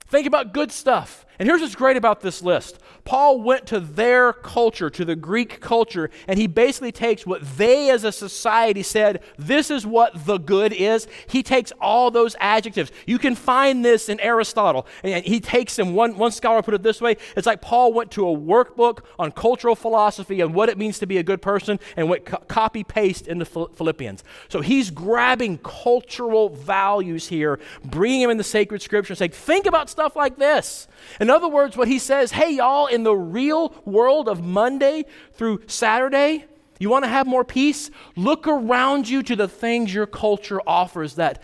Think 0.07 0.27
about 0.27 0.53
good 0.53 0.71
stuff. 0.71 1.25
And 1.43 1.49
here's 1.49 1.59
what's 1.59 1.75
great 1.75 1.97
about 1.97 2.21
this 2.21 2.41
list 2.41 2.79
Paul 3.03 3.41
went 3.41 3.67
to 3.67 3.81
their 3.81 4.31
culture, 4.31 4.89
to 4.89 5.03
the 5.03 5.17
Greek 5.17 5.59
culture, 5.59 6.09
and 6.25 6.39
he 6.39 6.47
basically 6.47 6.93
takes 6.93 7.25
what 7.25 7.57
they 7.57 7.89
as 7.89 8.05
a 8.05 8.13
society 8.13 8.81
said, 8.81 9.21
this 9.37 9.69
is 9.69 9.85
what 9.85 10.25
the 10.25 10.37
good 10.37 10.71
is. 10.71 11.05
He 11.27 11.43
takes 11.43 11.73
all 11.81 12.11
those 12.11 12.37
adjectives. 12.39 12.93
You 13.05 13.19
can 13.19 13.35
find 13.35 13.83
this 13.83 14.07
in 14.07 14.21
Aristotle. 14.21 14.87
And 15.03 15.25
he 15.25 15.41
takes 15.41 15.75
them, 15.75 15.93
one, 15.95 16.17
one 16.17 16.31
scholar 16.31 16.61
put 16.61 16.75
it 16.75 16.81
this 16.81 17.01
way 17.01 17.17
it's 17.35 17.45
like 17.45 17.59
Paul 17.59 17.91
went 17.91 18.11
to 18.11 18.25
a 18.25 18.37
workbook 18.37 18.99
on 19.19 19.33
cultural 19.33 19.75
philosophy 19.75 20.39
and 20.39 20.53
what 20.53 20.69
it 20.69 20.77
means 20.77 20.97
to 20.99 21.05
be 21.05 21.17
a 21.17 21.23
good 21.23 21.41
person 21.41 21.77
and 21.97 22.07
went 22.07 22.23
co- 22.23 22.37
copy 22.47 22.85
paste 22.85 23.27
into 23.27 23.43
Philippians. 23.43 24.23
So 24.47 24.61
he's 24.61 24.91
grabbing 24.91 25.57
cultural 25.57 26.47
values 26.47 27.27
here, 27.27 27.59
bringing 27.83 28.21
them 28.21 28.29
in 28.29 28.37
the 28.37 28.45
sacred 28.45 28.81
scripture, 28.81 29.11
and 29.11 29.17
saying, 29.17 29.31
think 29.31 29.65
about 29.65 29.89
stuff 29.89 30.15
like 30.15 30.37
this. 30.37 30.87
Other 31.33 31.49
words, 31.49 31.75
what 31.75 31.87
he 31.87 31.99
says, 31.99 32.31
hey, 32.31 32.51
y'all, 32.55 32.87
in 32.87 33.03
the 33.03 33.15
real 33.15 33.75
world 33.85 34.29
of 34.29 34.43
Monday 34.43 35.05
through 35.33 35.61
Saturday, 35.67 36.45
you 36.79 36.89
want 36.89 37.05
to 37.05 37.09
have 37.09 37.27
more 37.27 37.43
peace? 37.43 37.91
Look 38.15 38.47
around 38.47 39.09
you 39.09 39.23
to 39.23 39.35
the 39.35 39.47
things 39.47 39.93
your 39.93 40.05
culture 40.05 40.61
offers 40.67 41.15
that 41.15 41.41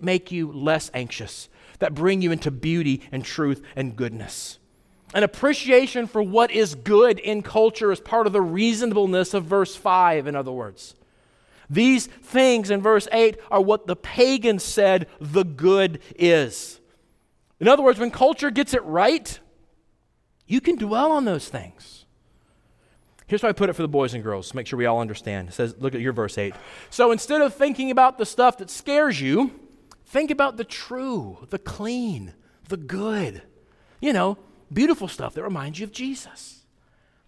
make 0.00 0.30
you 0.32 0.52
less 0.52 0.90
anxious, 0.94 1.48
that 1.78 1.94
bring 1.94 2.22
you 2.22 2.32
into 2.32 2.50
beauty 2.50 3.02
and 3.12 3.24
truth 3.24 3.62
and 3.76 3.96
goodness. 3.96 4.58
An 5.12 5.22
appreciation 5.22 6.06
for 6.06 6.22
what 6.22 6.50
is 6.50 6.74
good 6.74 7.18
in 7.18 7.42
culture 7.42 7.90
is 7.90 8.00
part 8.00 8.26
of 8.26 8.32
the 8.32 8.40
reasonableness 8.40 9.34
of 9.34 9.44
verse 9.44 9.74
5, 9.74 10.26
in 10.26 10.36
other 10.36 10.52
words. 10.52 10.94
These 11.68 12.06
things 12.06 12.70
in 12.70 12.80
verse 12.80 13.06
8 13.12 13.38
are 13.50 13.60
what 13.60 13.86
the 13.86 13.96
pagans 13.96 14.62
said 14.62 15.08
the 15.20 15.44
good 15.44 16.00
is. 16.16 16.79
In 17.60 17.68
other 17.68 17.82
words, 17.82 17.98
when 17.98 18.10
culture 18.10 18.50
gets 18.50 18.74
it 18.74 18.82
right, 18.84 19.38
you 20.46 20.60
can 20.60 20.76
dwell 20.76 21.12
on 21.12 21.26
those 21.26 21.48
things. 21.48 22.06
Here's 23.26 23.42
how 23.42 23.48
I 23.48 23.52
put 23.52 23.70
it 23.70 23.74
for 23.74 23.82
the 23.82 23.88
boys 23.88 24.12
and 24.12 24.24
girls, 24.24 24.54
make 24.54 24.66
sure 24.66 24.76
we 24.76 24.86
all 24.86 25.00
understand. 25.00 25.50
It 25.50 25.52
says, 25.52 25.76
look 25.78 25.94
at 25.94 26.00
your 26.00 26.12
verse 26.12 26.36
8. 26.36 26.52
So 26.90 27.12
instead 27.12 27.40
of 27.42 27.54
thinking 27.54 27.92
about 27.92 28.18
the 28.18 28.26
stuff 28.26 28.58
that 28.58 28.70
scares 28.70 29.20
you, 29.20 29.52
think 30.06 30.32
about 30.32 30.56
the 30.56 30.64
true, 30.64 31.46
the 31.50 31.58
clean, 31.58 32.34
the 32.68 32.76
good. 32.76 33.42
You 34.00 34.12
know, 34.12 34.38
beautiful 34.72 35.06
stuff 35.06 35.34
that 35.34 35.44
reminds 35.44 35.78
you 35.78 35.84
of 35.84 35.92
Jesus. 35.92 36.64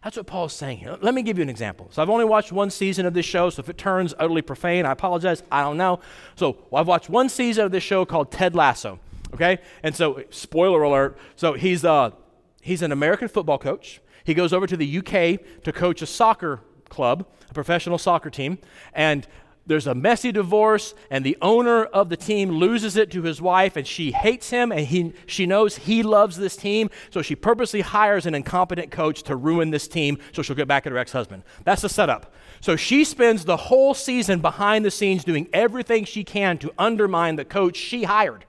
That's 0.02 0.16
what 0.16 0.26
Paul's 0.26 0.52
saying 0.52 0.78
here. 0.78 0.96
Let 1.00 1.14
me 1.14 1.22
give 1.22 1.38
you 1.38 1.42
an 1.42 1.48
example. 1.48 1.86
So 1.92 2.02
I've 2.02 2.10
only 2.10 2.24
watched 2.24 2.50
one 2.50 2.70
season 2.70 3.06
of 3.06 3.14
this 3.14 3.26
show, 3.26 3.50
so 3.50 3.60
if 3.60 3.68
it 3.68 3.78
turns 3.78 4.12
utterly 4.18 4.42
profane, 4.42 4.84
I 4.84 4.90
apologize. 4.90 5.44
I 5.52 5.62
don't 5.62 5.76
know. 5.76 6.00
So 6.34 6.56
I've 6.74 6.88
watched 6.88 7.08
one 7.08 7.28
season 7.28 7.64
of 7.64 7.70
this 7.70 7.84
show 7.84 8.04
called 8.04 8.32
Ted 8.32 8.56
Lasso. 8.56 8.98
Okay? 9.34 9.58
And 9.82 9.94
so, 9.94 10.24
spoiler 10.30 10.82
alert. 10.82 11.18
So 11.36 11.54
he's 11.54 11.84
uh 11.84 12.10
he's 12.60 12.82
an 12.82 12.92
American 12.92 13.28
football 13.28 13.58
coach. 13.58 14.00
He 14.24 14.34
goes 14.34 14.52
over 14.52 14.66
to 14.66 14.76
the 14.76 14.98
UK 14.98 15.62
to 15.64 15.72
coach 15.72 16.02
a 16.02 16.06
soccer 16.06 16.60
club, 16.88 17.26
a 17.50 17.54
professional 17.54 17.98
soccer 17.98 18.30
team, 18.30 18.58
and 18.92 19.26
there's 19.66 19.86
a 19.86 19.94
messy 19.94 20.32
divorce 20.32 20.94
and 21.10 21.24
the 21.24 21.36
owner 21.40 21.84
of 21.84 22.08
the 22.08 22.16
team 22.16 22.50
loses 22.50 22.96
it 22.96 23.10
to 23.12 23.22
his 23.22 23.40
wife 23.40 23.76
and 23.76 23.86
she 23.86 24.10
hates 24.10 24.50
him 24.50 24.72
and 24.72 24.86
he, 24.86 25.12
she 25.26 25.46
knows 25.46 25.76
he 25.76 26.02
loves 26.02 26.36
this 26.36 26.56
team 26.56 26.90
so 27.10 27.22
she 27.22 27.36
purposely 27.36 27.80
hires 27.80 28.26
an 28.26 28.34
incompetent 28.34 28.90
coach 28.90 29.22
to 29.22 29.36
ruin 29.36 29.70
this 29.70 29.86
team 29.86 30.18
so 30.32 30.42
she'll 30.42 30.56
get 30.56 30.68
back 30.68 30.86
at 30.86 30.92
her 30.92 30.98
ex-husband 30.98 31.42
that's 31.64 31.82
the 31.82 31.88
setup 31.88 32.34
so 32.60 32.74
she 32.74 33.04
spends 33.04 33.44
the 33.44 33.56
whole 33.56 33.94
season 33.94 34.40
behind 34.40 34.84
the 34.84 34.90
scenes 34.90 35.24
doing 35.24 35.48
everything 35.52 36.04
she 36.04 36.24
can 36.24 36.58
to 36.58 36.72
undermine 36.76 37.36
the 37.36 37.44
coach 37.44 37.76
she 37.76 38.02
hired 38.02 38.44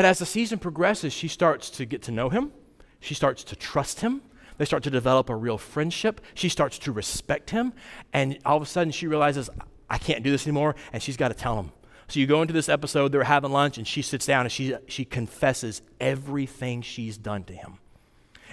but 0.00 0.06
as 0.06 0.18
the 0.18 0.26
season 0.26 0.58
progresses 0.58 1.12
she 1.12 1.28
starts 1.28 1.70
to 1.70 1.84
get 1.84 2.02
to 2.02 2.10
know 2.10 2.30
him 2.30 2.52
she 3.00 3.14
starts 3.14 3.44
to 3.44 3.56
trust 3.56 4.00
him 4.00 4.22
they 4.60 4.66
start 4.66 4.82
to 4.82 4.90
develop 4.90 5.30
a 5.30 5.34
real 5.34 5.56
friendship. 5.56 6.20
She 6.34 6.50
starts 6.50 6.78
to 6.80 6.92
respect 6.92 7.48
him. 7.48 7.72
And 8.12 8.38
all 8.44 8.58
of 8.58 8.62
a 8.62 8.66
sudden, 8.66 8.92
she 8.92 9.06
realizes, 9.06 9.48
I 9.88 9.96
can't 9.96 10.22
do 10.22 10.30
this 10.30 10.46
anymore. 10.46 10.76
And 10.92 11.02
she's 11.02 11.16
got 11.16 11.28
to 11.28 11.34
tell 11.34 11.58
him. 11.58 11.72
So 12.08 12.20
you 12.20 12.26
go 12.26 12.42
into 12.42 12.52
this 12.52 12.68
episode, 12.68 13.10
they're 13.10 13.24
having 13.24 13.52
lunch, 13.52 13.78
and 13.78 13.88
she 13.88 14.02
sits 14.02 14.26
down 14.26 14.42
and 14.42 14.52
she, 14.52 14.74
she 14.86 15.06
confesses 15.06 15.80
everything 15.98 16.82
she's 16.82 17.16
done 17.16 17.44
to 17.44 17.54
him. 17.54 17.78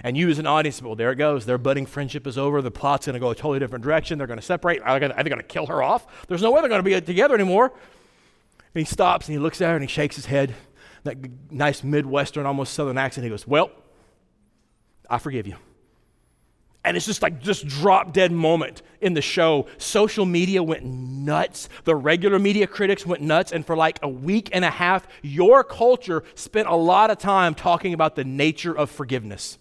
And 0.02 0.16
you, 0.16 0.30
as 0.30 0.38
an 0.38 0.46
audience, 0.46 0.80
well, 0.80 0.94
there 0.94 1.12
it 1.12 1.16
goes. 1.16 1.44
Their 1.44 1.58
budding 1.58 1.84
friendship 1.84 2.26
is 2.26 2.38
over. 2.38 2.62
The 2.62 2.70
plot's 2.70 3.04
going 3.04 3.12
to 3.12 3.20
go 3.20 3.28
a 3.28 3.34
totally 3.34 3.58
different 3.58 3.84
direction. 3.84 4.16
They're 4.16 4.26
going 4.26 4.40
to 4.40 4.46
separate. 4.46 4.80
Are 4.80 4.98
they 4.98 5.08
going 5.08 5.42
to 5.42 5.42
kill 5.42 5.66
her 5.66 5.82
off? 5.82 6.26
There's 6.26 6.40
no 6.40 6.52
way 6.52 6.62
they're 6.62 6.70
going 6.70 6.82
to 6.82 6.90
be 6.90 6.98
together 7.02 7.34
anymore. 7.34 7.66
And 7.66 8.80
he 8.80 8.90
stops 8.90 9.28
and 9.28 9.34
he 9.34 9.38
looks 9.38 9.60
at 9.60 9.68
her 9.68 9.74
and 9.74 9.84
he 9.84 9.88
shakes 9.88 10.16
his 10.16 10.24
head, 10.24 10.54
that 11.04 11.16
nice 11.50 11.82
Midwestern, 11.82 12.46
almost 12.46 12.74
Southern 12.74 12.98
accent. 12.98 13.24
He 13.24 13.30
goes, 13.30 13.46
Well, 13.46 13.70
I 15.08 15.18
forgive 15.18 15.46
you. 15.46 15.56
And 16.84 16.96
it's 16.96 17.06
just 17.06 17.22
like 17.22 17.42
this 17.42 17.60
drop 17.62 18.12
dead 18.12 18.32
moment 18.32 18.82
in 19.00 19.12
the 19.12 19.20
show. 19.20 19.66
Social 19.76 20.24
media 20.24 20.62
went 20.62 20.84
nuts. 20.84 21.68
The 21.84 21.94
regular 21.94 22.38
media 22.38 22.66
critics 22.66 23.04
went 23.04 23.20
nuts. 23.20 23.52
And 23.52 23.66
for 23.66 23.76
like 23.76 23.98
a 24.02 24.08
week 24.08 24.48
and 24.52 24.64
a 24.64 24.70
half, 24.70 25.06
your 25.20 25.64
culture 25.64 26.22
spent 26.34 26.68
a 26.68 26.74
lot 26.74 27.10
of 27.10 27.18
time 27.18 27.54
talking 27.54 27.92
about 27.92 28.16
the 28.16 28.24
nature 28.24 28.76
of 28.76 28.90
forgiveness. 28.90 29.58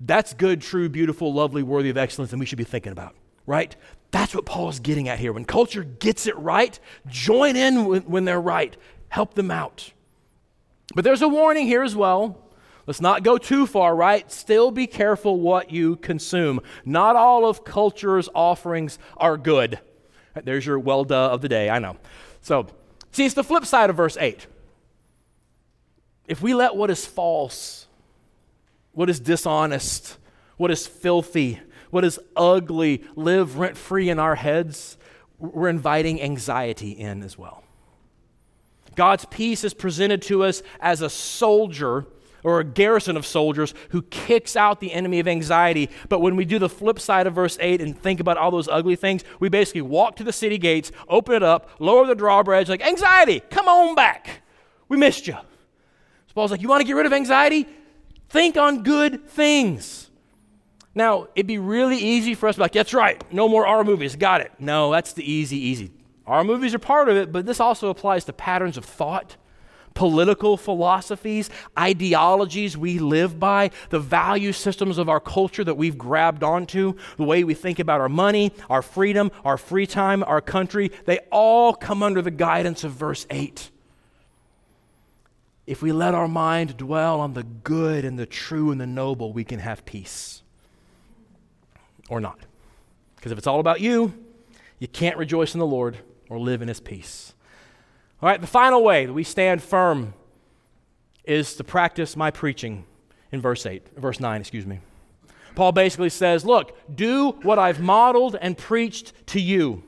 That's 0.00 0.34
good, 0.34 0.60
true, 0.60 0.88
beautiful, 0.88 1.32
lovely, 1.32 1.62
worthy 1.62 1.88
of 1.88 1.96
excellence, 1.96 2.32
and 2.32 2.40
we 2.40 2.46
should 2.46 2.58
be 2.58 2.64
thinking 2.64 2.90
about, 2.90 3.14
right? 3.46 3.74
That's 4.10 4.34
what 4.34 4.44
Paul's 4.44 4.80
getting 4.80 5.08
at 5.08 5.20
here. 5.20 5.32
When 5.32 5.44
culture 5.44 5.84
gets 5.84 6.26
it 6.26 6.36
right, 6.36 6.78
join 7.06 7.54
in 7.54 7.84
when 8.04 8.24
they're 8.24 8.40
right, 8.40 8.76
help 9.08 9.34
them 9.34 9.50
out. 9.52 9.92
But 10.94 11.04
there's 11.04 11.22
a 11.22 11.28
warning 11.28 11.66
here 11.66 11.82
as 11.82 11.96
well. 11.96 12.38
Let's 12.86 13.00
not 13.00 13.22
go 13.22 13.38
too 13.38 13.66
far, 13.66 13.94
right? 13.94 14.30
Still 14.30 14.70
be 14.70 14.86
careful 14.86 15.38
what 15.38 15.70
you 15.70 15.96
consume. 15.96 16.60
Not 16.84 17.14
all 17.16 17.46
of 17.46 17.64
culture's 17.64 18.28
offerings 18.34 18.98
are 19.16 19.36
good. 19.36 19.78
There's 20.42 20.66
your 20.66 20.78
well 20.78 21.04
duh 21.04 21.30
of 21.30 21.42
the 21.42 21.48
day, 21.48 21.70
I 21.70 21.78
know. 21.78 21.96
So, 22.40 22.66
see, 23.12 23.24
it's 23.24 23.34
the 23.34 23.44
flip 23.44 23.66
side 23.66 23.90
of 23.90 23.96
verse 23.96 24.16
8. 24.18 24.46
If 26.26 26.42
we 26.42 26.54
let 26.54 26.74
what 26.74 26.90
is 26.90 27.06
false, 27.06 27.86
what 28.92 29.08
is 29.08 29.20
dishonest, 29.20 30.18
what 30.56 30.70
is 30.70 30.86
filthy, 30.86 31.60
what 31.90 32.04
is 32.04 32.18
ugly 32.34 33.04
live 33.14 33.58
rent 33.58 33.76
free 33.76 34.08
in 34.08 34.18
our 34.18 34.34
heads, 34.34 34.96
we're 35.38 35.68
inviting 35.68 36.22
anxiety 36.22 36.90
in 36.92 37.22
as 37.22 37.36
well. 37.36 37.64
God's 38.94 39.24
peace 39.26 39.64
is 39.64 39.74
presented 39.74 40.22
to 40.22 40.44
us 40.44 40.62
as 40.80 41.00
a 41.00 41.10
soldier 41.10 42.06
or 42.44 42.60
a 42.60 42.64
garrison 42.64 43.16
of 43.16 43.24
soldiers 43.24 43.74
who 43.90 44.02
kicks 44.02 44.56
out 44.56 44.80
the 44.80 44.92
enemy 44.92 45.20
of 45.20 45.28
anxiety. 45.28 45.88
But 46.08 46.20
when 46.20 46.36
we 46.36 46.44
do 46.44 46.58
the 46.58 46.68
flip 46.68 46.98
side 46.98 47.26
of 47.26 47.34
verse 47.34 47.56
8 47.60 47.80
and 47.80 47.96
think 47.96 48.20
about 48.20 48.36
all 48.36 48.50
those 48.50 48.68
ugly 48.68 48.96
things, 48.96 49.22
we 49.40 49.48
basically 49.48 49.82
walk 49.82 50.16
to 50.16 50.24
the 50.24 50.32
city 50.32 50.58
gates, 50.58 50.90
open 51.08 51.34
it 51.34 51.42
up, 51.42 51.70
lower 51.78 52.06
the 52.06 52.14
drawbridge, 52.14 52.68
like, 52.68 52.84
anxiety, 52.84 53.40
come 53.50 53.68
on 53.68 53.94
back. 53.94 54.42
We 54.88 54.96
missed 54.96 55.26
you. 55.26 55.34
So 55.34 56.34
Paul's 56.34 56.50
like, 56.50 56.62
you 56.62 56.68
want 56.68 56.80
to 56.80 56.86
get 56.86 56.94
rid 56.94 57.06
of 57.06 57.12
anxiety? 57.12 57.66
Think 58.28 58.56
on 58.56 58.82
good 58.82 59.28
things. 59.28 60.10
Now, 60.94 61.28
it'd 61.34 61.46
be 61.46 61.58
really 61.58 61.96
easy 61.98 62.34
for 62.34 62.48
us 62.48 62.56
to 62.56 62.58
be 62.58 62.62
like, 62.62 62.72
that's 62.72 62.92
right, 62.92 63.22
no 63.32 63.48
more 63.48 63.66
R 63.66 63.84
movies, 63.84 64.16
got 64.16 64.40
it. 64.40 64.52
No, 64.58 64.90
that's 64.90 65.12
the 65.12 65.30
easy, 65.30 65.56
easy. 65.56 65.90
R 66.26 66.44
movies 66.44 66.74
are 66.74 66.78
part 66.78 67.08
of 67.08 67.16
it, 67.16 67.32
but 67.32 67.46
this 67.46 67.60
also 67.60 67.88
applies 67.88 68.24
to 68.24 68.32
patterns 68.32 68.76
of 68.76 68.84
thought 68.84 69.36
political 69.94 70.56
philosophies, 70.56 71.50
ideologies 71.78 72.76
we 72.76 72.98
live 72.98 73.38
by, 73.38 73.70
the 73.90 74.00
value 74.00 74.52
systems 74.52 74.98
of 74.98 75.08
our 75.08 75.20
culture 75.20 75.64
that 75.64 75.76
we've 75.76 75.98
grabbed 75.98 76.42
onto, 76.42 76.94
the 77.16 77.24
way 77.24 77.44
we 77.44 77.54
think 77.54 77.78
about 77.78 78.00
our 78.00 78.08
money, 78.08 78.52
our 78.70 78.82
freedom, 78.82 79.30
our 79.44 79.56
free 79.56 79.86
time, 79.86 80.22
our 80.24 80.40
country, 80.40 80.90
they 81.04 81.18
all 81.30 81.74
come 81.74 82.02
under 82.02 82.22
the 82.22 82.30
guidance 82.30 82.84
of 82.84 82.92
verse 82.92 83.26
8. 83.30 83.70
If 85.66 85.80
we 85.80 85.92
let 85.92 86.14
our 86.14 86.28
mind 86.28 86.76
dwell 86.76 87.20
on 87.20 87.34
the 87.34 87.44
good 87.44 88.04
and 88.04 88.18
the 88.18 88.26
true 88.26 88.70
and 88.72 88.80
the 88.80 88.86
noble, 88.86 89.32
we 89.32 89.44
can 89.44 89.60
have 89.60 89.84
peace. 89.84 90.42
Or 92.08 92.20
not. 92.20 92.38
Because 93.16 93.30
if 93.30 93.38
it's 93.38 93.46
all 93.46 93.60
about 93.60 93.80
you, 93.80 94.12
you 94.80 94.88
can't 94.88 95.16
rejoice 95.16 95.54
in 95.54 95.60
the 95.60 95.66
Lord 95.66 95.98
or 96.28 96.38
live 96.38 96.62
in 96.62 96.68
his 96.68 96.80
peace. 96.80 97.34
All 98.22 98.28
right, 98.28 98.40
the 98.40 98.46
final 98.46 98.82
way 98.82 99.06
that 99.06 99.12
we 99.12 99.24
stand 99.24 99.62
firm 99.62 100.14
is 101.24 101.56
to 101.56 101.64
practice 101.64 102.16
my 102.16 102.30
preaching 102.30 102.84
in 103.30 103.40
verse 103.40 103.66
8, 103.66 103.88
verse 103.96 104.20
9, 104.20 104.40
excuse 104.40 104.66
me. 104.66 104.80
Paul 105.54 105.72
basically 105.72 106.08
says, 106.08 106.44
Look, 106.44 106.76
do 106.94 107.32
what 107.42 107.58
I've 107.58 107.80
modeled 107.80 108.36
and 108.40 108.56
preached 108.56 109.12
to 109.28 109.40
you. 109.40 109.82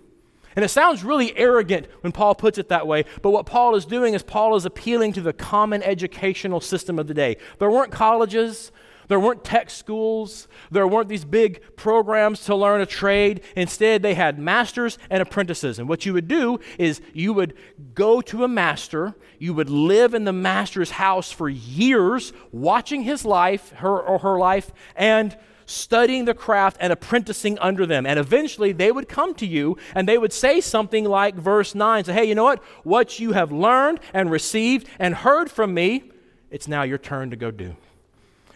And 0.57 0.64
it 0.64 0.68
sounds 0.68 1.03
really 1.03 1.37
arrogant 1.37 1.88
when 2.03 2.12
Paul 2.12 2.35
puts 2.35 2.59
it 2.59 2.68
that 2.68 2.87
way, 2.87 3.05
but 3.23 3.31
what 3.31 3.44
Paul 3.44 3.75
is 3.75 3.85
doing 3.85 4.14
is 4.14 4.23
Paul 4.23 4.55
is 4.55 4.64
appealing 4.64 5.12
to 5.14 5.20
the 5.20 5.33
common 5.33 5.83
educational 5.83 6.61
system 6.61 6.99
of 6.99 7.09
the 7.09 7.14
day. 7.14 7.38
There 7.59 7.70
weren't 7.70 7.90
colleges, 7.90 8.70
there 9.09 9.21
weren't 9.21 9.45
tech 9.45 9.71
schools. 9.71 10.49
There 10.71 10.87
weren't 10.87 11.09
these 11.09 11.25
big 11.25 11.77
programs 11.77 12.45
to 12.45 12.55
learn 12.55 12.81
a 12.81 12.87
trade. 12.87 13.43
Instead, 13.57 14.03
they 14.03 14.14
had 14.14 14.38
masters 14.38 14.99
and 15.11 15.21
apprentices. 15.23 15.79
And 15.79 15.88
what 15.88 16.07
you 16.07 16.12
would 16.12 16.29
do 16.29 16.61
is 16.79 17.01
you 17.12 17.33
would 17.33 17.55
go 17.95 18.21
to 18.23 18.45
a 18.45 18.49
master, 18.49 19.14
you 19.38 19.55
would 19.55 19.71
live 19.71 20.14
in 20.14 20.25
the 20.25 20.33
master's 20.33 20.93
house 20.93 21.31
for 21.31 21.49
years, 21.49 22.33
watching 22.53 23.03
his 23.03 23.25
life, 23.25 23.71
her 23.73 24.01
or 24.01 24.19
her 24.19 24.38
life, 24.38 24.73
and 24.97 25.37
studying 25.67 26.25
the 26.25 26.35
craft 26.35 26.77
and 26.81 26.93
apprenticing 26.93 27.59
under 27.59 27.87
them. 27.87 28.07
And 28.07 28.19
eventually 28.19 28.73
they 28.73 28.93
would 28.93 29.09
come 29.09 29.35
to 29.37 29.47
you 29.47 29.79
and 29.95 30.09
they 30.09 30.19
would 30.19 30.33
say 30.33 30.61
something 30.61 31.05
like 31.05 31.35
verse 31.35 31.75
9 31.75 32.05
say, 32.05 32.12
Hey, 32.12 32.25
you 32.25 32.35
know 32.35 32.45
what? 32.45 32.62
What 32.83 33.19
you 33.19 33.33
have 33.33 33.51
learned 33.51 34.01
and 34.12 34.31
received 34.31 34.88
and 34.99 35.14
heard 35.14 35.51
from 35.51 35.75
me, 35.75 36.11
it's 36.51 36.69
now 36.69 36.83
your 36.83 36.99
turn 36.99 37.31
to 37.31 37.37
go 37.37 37.51
do. 37.51 37.77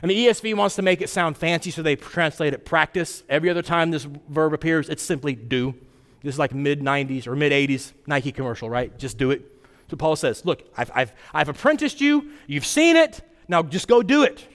And 0.01 0.11
the 0.11 0.27
ESV 0.27 0.55
wants 0.55 0.77
to 0.77 0.83
make 0.83 1.01
it 1.01 1.09
sound 1.09 1.37
fancy, 1.37 1.71
so 1.71 1.83
they 1.83 1.97
translate 1.97 2.55
it 2.55 2.65
practice. 2.65 3.25
Every 3.29 3.51
other 3.51 3.63
time 3.63 3.91
this 3.91 4.05
verb 4.05 4.53
appears, 4.53 4.89
it's 4.89 5.03
simply 5.03 5.35
do. 5.35 5.75
This 6.23 6.35
is 6.35 6.39
like 6.39 6.55
mid 6.55 6.81
90s 6.81 7.27
or 7.27 7.35
mid 7.35 7.53
80s 7.53 7.93
Nike 8.07 8.33
commercial, 8.33 8.71
right? 8.71 8.97
Just 8.99 9.19
do 9.19 9.31
it. 9.31 9.43
So 9.91 9.97
Paul 9.97 10.17
says, 10.17 10.45
Look, 10.45 10.63
I've, 10.77 10.91
I've, 10.95 11.13
I've 11.35 11.49
apprenticed 11.49 12.01
you, 12.01 12.31
you've 12.47 12.67
seen 12.67 12.97
it, 12.97 13.21
now 13.49 13.63
just 13.63 13.89
go 13.89 14.03
do 14.03 14.23
it. 14.23 14.47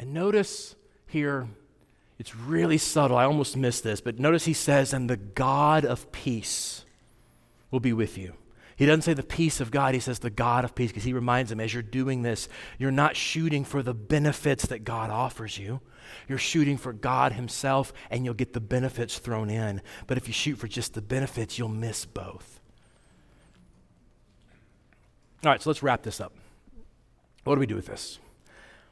And 0.00 0.14
notice 0.14 0.74
here, 1.06 1.48
it's 2.18 2.34
really 2.34 2.78
subtle. 2.78 3.16
I 3.16 3.24
almost 3.24 3.56
missed 3.56 3.84
this, 3.84 4.00
but 4.00 4.18
notice 4.18 4.44
he 4.44 4.52
says, 4.52 4.92
And 4.92 5.08
the 5.08 5.16
God 5.16 5.84
of 5.84 6.10
peace 6.10 6.84
will 7.70 7.80
be 7.80 7.92
with 7.92 8.16
you. 8.18 8.34
He 8.78 8.86
doesn't 8.86 9.02
say 9.02 9.12
the 9.12 9.24
peace 9.24 9.60
of 9.60 9.72
God, 9.72 9.94
he 9.94 10.00
says 10.00 10.20
the 10.20 10.30
God 10.30 10.64
of 10.64 10.76
peace, 10.76 10.90
because 10.90 11.02
he 11.02 11.12
reminds 11.12 11.50
them 11.50 11.58
as 11.58 11.74
you're 11.74 11.82
doing 11.82 12.22
this, 12.22 12.48
you're 12.78 12.92
not 12.92 13.16
shooting 13.16 13.64
for 13.64 13.82
the 13.82 13.92
benefits 13.92 14.66
that 14.66 14.84
God 14.84 15.10
offers 15.10 15.58
you. 15.58 15.80
You're 16.28 16.38
shooting 16.38 16.76
for 16.78 16.92
God 16.92 17.32
Himself, 17.32 17.92
and 18.08 18.24
you'll 18.24 18.34
get 18.34 18.52
the 18.52 18.60
benefits 18.60 19.18
thrown 19.18 19.50
in. 19.50 19.82
But 20.06 20.16
if 20.16 20.28
you 20.28 20.32
shoot 20.32 20.56
for 20.56 20.68
just 20.68 20.94
the 20.94 21.02
benefits, 21.02 21.58
you'll 21.58 21.68
miss 21.68 22.04
both. 22.04 22.60
All 25.44 25.50
right, 25.50 25.60
so 25.60 25.70
let's 25.70 25.82
wrap 25.82 26.02
this 26.02 26.20
up. 26.20 26.32
What 27.42 27.56
do 27.56 27.60
we 27.60 27.66
do 27.66 27.74
with 27.74 27.86
this? 27.86 28.20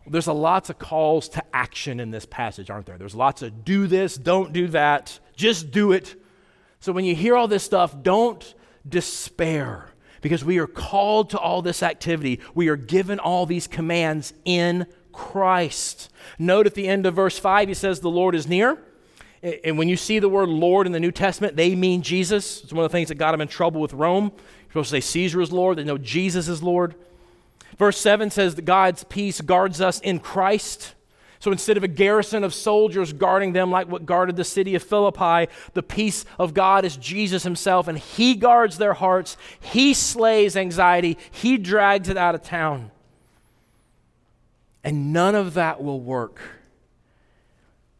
Well, 0.04 0.10
there's 0.12 0.26
a 0.26 0.32
lots 0.32 0.68
of 0.68 0.80
calls 0.80 1.28
to 1.30 1.44
action 1.54 2.00
in 2.00 2.10
this 2.10 2.26
passage, 2.26 2.70
aren't 2.70 2.86
there? 2.86 2.98
There's 2.98 3.14
lots 3.14 3.42
of 3.42 3.64
do 3.64 3.86
this, 3.86 4.16
don't 4.16 4.52
do 4.52 4.66
that, 4.68 5.20
just 5.36 5.70
do 5.70 5.92
it. 5.92 6.20
So 6.80 6.92
when 6.92 7.04
you 7.04 7.14
hear 7.14 7.36
all 7.36 7.48
this 7.48 7.62
stuff, 7.62 8.02
don't 8.02 8.54
despair 8.88 9.90
because 10.20 10.44
we 10.44 10.58
are 10.58 10.66
called 10.66 11.30
to 11.30 11.38
all 11.38 11.62
this 11.62 11.82
activity. 11.82 12.40
We 12.54 12.68
are 12.68 12.76
given 12.76 13.18
all 13.18 13.46
these 13.46 13.66
commands 13.66 14.32
in 14.44 14.86
Christ. 15.12 16.10
Note 16.38 16.66
at 16.66 16.74
the 16.74 16.88
end 16.88 17.06
of 17.06 17.14
verse 17.14 17.38
5, 17.38 17.68
he 17.68 17.74
says, 17.74 18.00
The 18.00 18.10
Lord 18.10 18.34
is 18.34 18.48
near. 18.48 18.78
And 19.64 19.78
when 19.78 19.88
you 19.88 19.96
see 19.96 20.18
the 20.18 20.28
word 20.28 20.48
Lord 20.48 20.86
in 20.86 20.92
the 20.92 20.98
New 20.98 21.12
Testament, 21.12 21.54
they 21.54 21.76
mean 21.76 22.02
Jesus. 22.02 22.64
It's 22.64 22.72
one 22.72 22.84
of 22.84 22.90
the 22.90 22.96
things 22.96 23.08
that 23.08 23.14
got 23.14 23.34
him 23.34 23.40
in 23.40 23.48
trouble 23.48 23.80
with 23.80 23.92
Rome. 23.92 24.32
You're 24.34 24.70
supposed 24.70 24.90
to 24.90 24.96
say 24.96 25.00
Caesar 25.00 25.40
is 25.40 25.52
Lord, 25.52 25.78
they 25.78 25.84
know 25.84 25.98
Jesus 25.98 26.48
is 26.48 26.62
Lord. 26.62 26.96
Verse 27.78 27.98
7 27.98 28.30
says 28.30 28.56
that 28.56 28.64
God's 28.64 29.04
peace 29.04 29.40
guards 29.40 29.80
us 29.80 30.00
in 30.00 30.18
Christ. 30.18 30.95
So 31.46 31.52
instead 31.52 31.76
of 31.76 31.84
a 31.84 31.88
garrison 31.88 32.42
of 32.42 32.52
soldiers 32.52 33.12
guarding 33.12 33.52
them 33.52 33.70
like 33.70 33.86
what 33.86 34.04
guarded 34.04 34.34
the 34.34 34.42
city 34.42 34.74
of 34.74 34.82
Philippi, 34.82 35.48
the 35.74 35.82
peace 35.84 36.24
of 36.40 36.54
God 36.54 36.84
is 36.84 36.96
Jesus 36.96 37.44
himself, 37.44 37.86
and 37.86 37.96
he 37.96 38.34
guards 38.34 38.78
their 38.78 38.94
hearts. 38.94 39.36
He 39.60 39.94
slays 39.94 40.56
anxiety, 40.56 41.16
he 41.30 41.56
drags 41.56 42.08
it 42.08 42.16
out 42.16 42.34
of 42.34 42.42
town. 42.42 42.90
And 44.82 45.12
none 45.12 45.36
of 45.36 45.54
that 45.54 45.80
will 45.80 46.00
work 46.00 46.40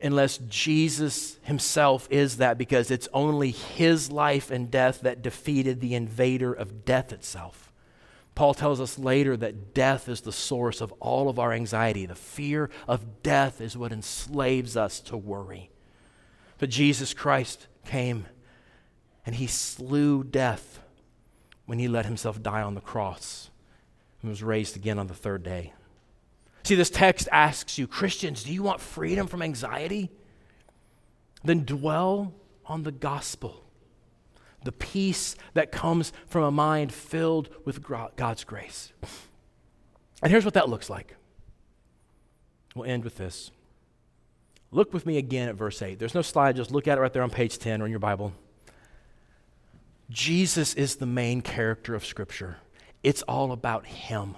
unless 0.00 0.38
Jesus 0.38 1.38
himself 1.44 2.08
is 2.10 2.38
that, 2.38 2.58
because 2.58 2.90
it's 2.90 3.06
only 3.12 3.52
his 3.52 4.10
life 4.10 4.50
and 4.50 4.72
death 4.72 5.02
that 5.02 5.22
defeated 5.22 5.80
the 5.80 5.94
invader 5.94 6.52
of 6.52 6.84
death 6.84 7.12
itself. 7.12 7.65
Paul 8.36 8.52
tells 8.52 8.82
us 8.82 8.98
later 8.98 9.34
that 9.38 9.72
death 9.72 10.10
is 10.10 10.20
the 10.20 10.30
source 10.30 10.82
of 10.82 10.92
all 11.00 11.30
of 11.30 11.38
our 11.38 11.54
anxiety. 11.54 12.04
The 12.04 12.14
fear 12.14 12.68
of 12.86 13.22
death 13.22 13.62
is 13.62 13.78
what 13.78 13.92
enslaves 13.92 14.76
us 14.76 15.00
to 15.00 15.16
worry. 15.16 15.70
But 16.58 16.68
Jesus 16.68 17.14
Christ 17.14 17.66
came 17.86 18.26
and 19.24 19.34
he 19.34 19.46
slew 19.46 20.22
death 20.22 20.80
when 21.64 21.78
he 21.78 21.88
let 21.88 22.04
himself 22.04 22.42
die 22.42 22.60
on 22.60 22.74
the 22.74 22.80
cross 22.82 23.50
and 24.20 24.30
was 24.30 24.42
raised 24.42 24.76
again 24.76 24.98
on 24.98 25.06
the 25.06 25.14
third 25.14 25.42
day. 25.42 25.72
See, 26.62 26.74
this 26.74 26.90
text 26.90 27.28
asks 27.32 27.78
you, 27.78 27.86
Christians, 27.86 28.44
do 28.44 28.52
you 28.52 28.62
want 28.62 28.82
freedom 28.82 29.28
from 29.28 29.40
anxiety? 29.40 30.10
Then 31.42 31.64
dwell 31.64 32.34
on 32.66 32.82
the 32.82 32.92
gospel 32.92 33.64
the 34.66 34.72
peace 34.72 35.34
that 35.54 35.72
comes 35.72 36.12
from 36.26 36.42
a 36.42 36.50
mind 36.50 36.92
filled 36.92 37.48
with 37.64 37.82
God's 37.82 38.44
grace. 38.44 38.92
And 40.22 40.30
here's 40.30 40.44
what 40.44 40.54
that 40.54 40.68
looks 40.68 40.90
like. 40.90 41.16
We'll 42.74 42.88
end 42.88 43.04
with 43.04 43.16
this. 43.16 43.50
Look 44.70 44.92
with 44.92 45.06
me 45.06 45.16
again 45.16 45.48
at 45.48 45.54
verse 45.54 45.80
8. 45.80 45.98
There's 45.98 46.14
no 46.14 46.22
slide, 46.22 46.56
just 46.56 46.70
look 46.70 46.86
at 46.86 46.98
it 46.98 47.00
right 47.00 47.12
there 47.12 47.22
on 47.22 47.30
page 47.30 47.58
10 47.58 47.80
or 47.80 47.86
in 47.86 47.90
your 47.90 48.00
Bible. 48.00 48.32
Jesus 50.10 50.74
is 50.74 50.96
the 50.96 51.06
main 51.06 51.40
character 51.40 51.94
of 51.94 52.04
Scripture, 52.04 52.58
it's 53.02 53.22
all 53.22 53.52
about 53.52 53.86
Him. 53.86 54.36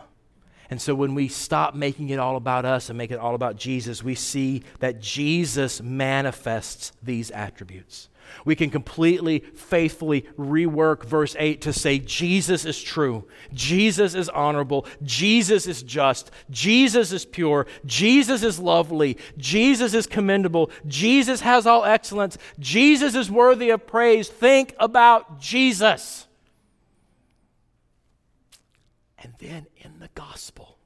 And 0.71 0.81
so 0.81 0.95
when 0.95 1.15
we 1.15 1.29
stop 1.29 1.75
making 1.75 2.11
it 2.11 2.19
all 2.19 2.37
about 2.37 2.65
us 2.65 2.91
and 2.91 2.99
make 2.99 3.11
it 3.11 3.19
all 3.19 3.35
about 3.35 3.57
Jesus, 3.57 4.03
we 4.03 4.15
see 4.15 4.63
that 4.81 5.01
Jesus 5.01 5.81
manifests 5.81 6.93
these 7.03 7.31
attributes. 7.31 8.09
We 8.45 8.55
can 8.55 8.69
completely, 8.69 9.41
faithfully 9.55 10.27
rework 10.39 11.05
verse 11.05 11.35
8 11.39 11.63
to 11.63 11.73
say 11.73 11.99
Jesus 11.99 12.67
is 12.67 12.81
true, 12.83 13.27
Jesus 13.53 14.15
is 14.15 14.29
honorable, 14.29 14.87
Jesus 15.03 15.67
is 15.67 15.83
just, 15.83 16.31
Jesus 16.51 17.13
is 17.13 17.25
pure, 17.25 17.67
Jesus 17.87 18.43
is 18.43 18.59
lovely, 18.59 19.17
Jesus 19.37 19.95
is 19.95 20.07
commendable, 20.07 20.71
Jesus 20.87 21.41
has 21.41 21.67
all 21.67 21.85
excellence, 21.85 22.39
Jesus 22.59 23.15
is 23.15 23.31
worthy 23.31 23.71
of 23.71 23.87
praise. 23.87 24.29
Think 24.29 24.75
about 24.79 25.41
Jesus. 25.41 26.28
And 29.23 29.35
then 29.39 29.67
in 29.77 29.99
the 29.99 30.09
gospel, 30.15 30.79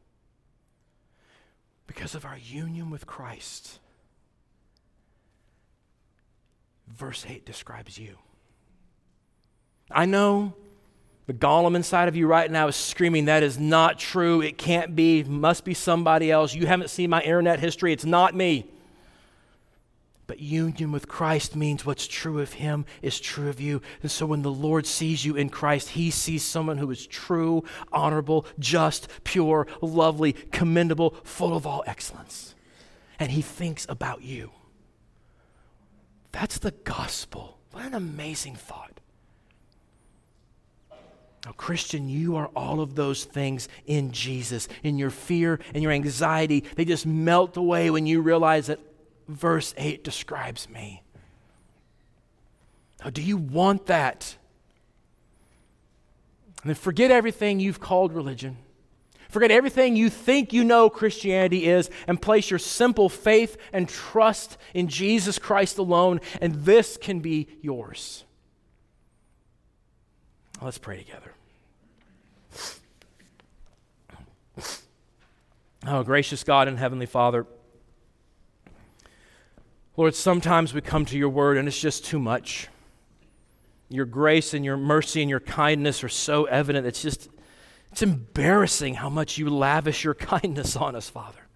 because 1.86 2.14
of 2.14 2.24
our 2.24 2.38
union 2.38 2.90
with 2.90 3.06
Christ, 3.06 3.78
verse 6.88 7.26
8 7.28 7.44
describes 7.44 7.98
you. 7.98 8.16
I 9.90 10.06
know 10.06 10.54
the 11.26 11.34
golem 11.34 11.76
inside 11.76 12.08
of 12.08 12.16
you 12.16 12.26
right 12.26 12.50
now 12.50 12.68
is 12.68 12.76
screaming, 12.76 13.26
That 13.26 13.42
is 13.42 13.58
not 13.58 13.98
true. 13.98 14.40
It 14.40 14.58
can't 14.58 14.96
be. 14.96 15.22
Must 15.22 15.64
be 15.64 15.74
somebody 15.74 16.30
else. 16.30 16.54
You 16.54 16.66
haven't 16.66 16.88
seen 16.88 17.10
my 17.10 17.20
internet 17.22 17.60
history. 17.60 17.92
It's 17.92 18.04
not 18.04 18.34
me. 18.34 18.70
But 20.32 20.40
union 20.40 20.92
with 20.92 21.08
Christ 21.08 21.54
means 21.54 21.84
what's 21.84 22.06
true 22.06 22.40
of 22.40 22.54
him 22.54 22.86
is 23.02 23.20
true 23.20 23.50
of 23.50 23.60
you. 23.60 23.82
And 24.00 24.10
so 24.10 24.24
when 24.24 24.40
the 24.40 24.50
Lord 24.50 24.86
sees 24.86 25.26
you 25.26 25.36
in 25.36 25.50
Christ, 25.50 25.90
he 25.90 26.10
sees 26.10 26.42
someone 26.42 26.78
who 26.78 26.90
is 26.90 27.06
true, 27.06 27.64
honorable, 27.92 28.46
just, 28.58 29.08
pure, 29.24 29.66
lovely, 29.82 30.32
commendable, 30.32 31.10
full 31.22 31.54
of 31.54 31.66
all 31.66 31.84
excellence. 31.86 32.54
And 33.18 33.30
he 33.30 33.42
thinks 33.42 33.84
about 33.90 34.22
you. 34.22 34.52
That's 36.30 36.56
the 36.56 36.70
gospel. 36.70 37.58
What 37.72 37.84
an 37.84 37.92
amazing 37.92 38.56
thought. 38.56 39.00
Now, 41.44 41.52
Christian, 41.58 42.08
you 42.08 42.36
are 42.36 42.48
all 42.56 42.80
of 42.80 42.94
those 42.94 43.26
things 43.26 43.68
in 43.84 44.12
Jesus. 44.12 44.66
In 44.82 44.96
your 44.96 45.10
fear 45.10 45.60
and 45.74 45.82
your 45.82 45.92
anxiety, 45.92 46.64
they 46.74 46.86
just 46.86 47.04
melt 47.04 47.58
away 47.58 47.90
when 47.90 48.06
you 48.06 48.22
realize 48.22 48.68
that 48.68 48.80
verse 49.34 49.74
8 49.76 50.04
describes 50.04 50.68
me. 50.68 51.02
Now, 53.02 53.10
do 53.10 53.22
you 53.22 53.36
want 53.36 53.86
that? 53.86 54.36
And 56.62 56.70
then 56.70 56.76
forget 56.76 57.10
everything 57.10 57.58
you've 57.58 57.80
called 57.80 58.12
religion. 58.12 58.56
Forget 59.28 59.50
everything 59.50 59.96
you 59.96 60.10
think 60.10 60.52
you 60.52 60.62
know 60.62 60.90
Christianity 60.90 61.66
is 61.66 61.88
and 62.06 62.20
place 62.20 62.50
your 62.50 62.58
simple 62.58 63.08
faith 63.08 63.56
and 63.72 63.88
trust 63.88 64.58
in 64.74 64.88
Jesus 64.88 65.38
Christ 65.38 65.78
alone, 65.78 66.20
and 66.40 66.54
this 66.66 66.98
can 66.98 67.20
be 67.20 67.48
yours. 67.62 68.24
Let's 70.60 70.78
pray 70.78 70.98
together. 70.98 71.32
Oh, 75.86 76.04
gracious 76.04 76.44
God 76.44 76.68
and 76.68 76.78
Heavenly 76.78 77.06
Father, 77.06 77.46
Lord, 79.96 80.14
sometimes 80.14 80.72
we 80.72 80.80
come 80.80 81.04
to 81.06 81.18
your 81.18 81.28
word 81.28 81.58
and 81.58 81.68
it's 81.68 81.80
just 81.80 82.04
too 82.04 82.18
much. 82.18 82.68
Your 83.88 84.06
grace 84.06 84.54
and 84.54 84.64
your 84.64 84.78
mercy 84.78 85.20
and 85.20 85.28
your 85.28 85.40
kindness 85.40 86.02
are 86.02 86.08
so 86.08 86.44
evident, 86.44 86.86
it's 86.86 87.02
just 87.02 87.28
it's 87.90 88.00
embarrassing 88.00 88.94
how 88.94 89.10
much 89.10 89.36
you 89.36 89.50
lavish 89.50 90.02
your 90.02 90.14
kindness 90.32 90.76
on 90.76 90.96
us, 90.96 91.10
Father. 91.10 91.46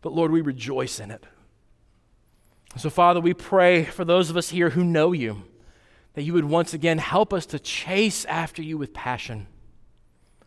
But 0.00 0.14
Lord, 0.14 0.32
we 0.32 0.40
rejoice 0.40 0.98
in 0.98 1.10
it. 1.10 1.24
So, 2.76 2.88
Father, 2.88 3.20
we 3.20 3.34
pray 3.34 3.84
for 3.84 4.04
those 4.04 4.30
of 4.30 4.36
us 4.38 4.48
here 4.48 4.70
who 4.70 4.82
know 4.82 5.12
you 5.12 5.42
that 6.14 6.22
you 6.22 6.32
would 6.32 6.46
once 6.46 6.72
again 6.72 6.98
help 6.98 7.32
us 7.32 7.44
to 7.46 7.58
chase 7.58 8.24
after 8.24 8.62
you 8.62 8.78
with 8.78 8.94
passion, 8.94 9.46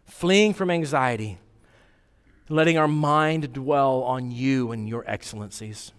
fleeing 0.06 0.54
from 0.54 0.72
anxiety, 0.72 1.38
letting 2.50 2.78
our 2.78 2.88
mind 2.88 3.54
dwell 3.54 4.02
on 4.04 4.32
you 4.32 4.72
and 4.72 4.89
your 4.89 5.04
excellencies. 5.08 5.91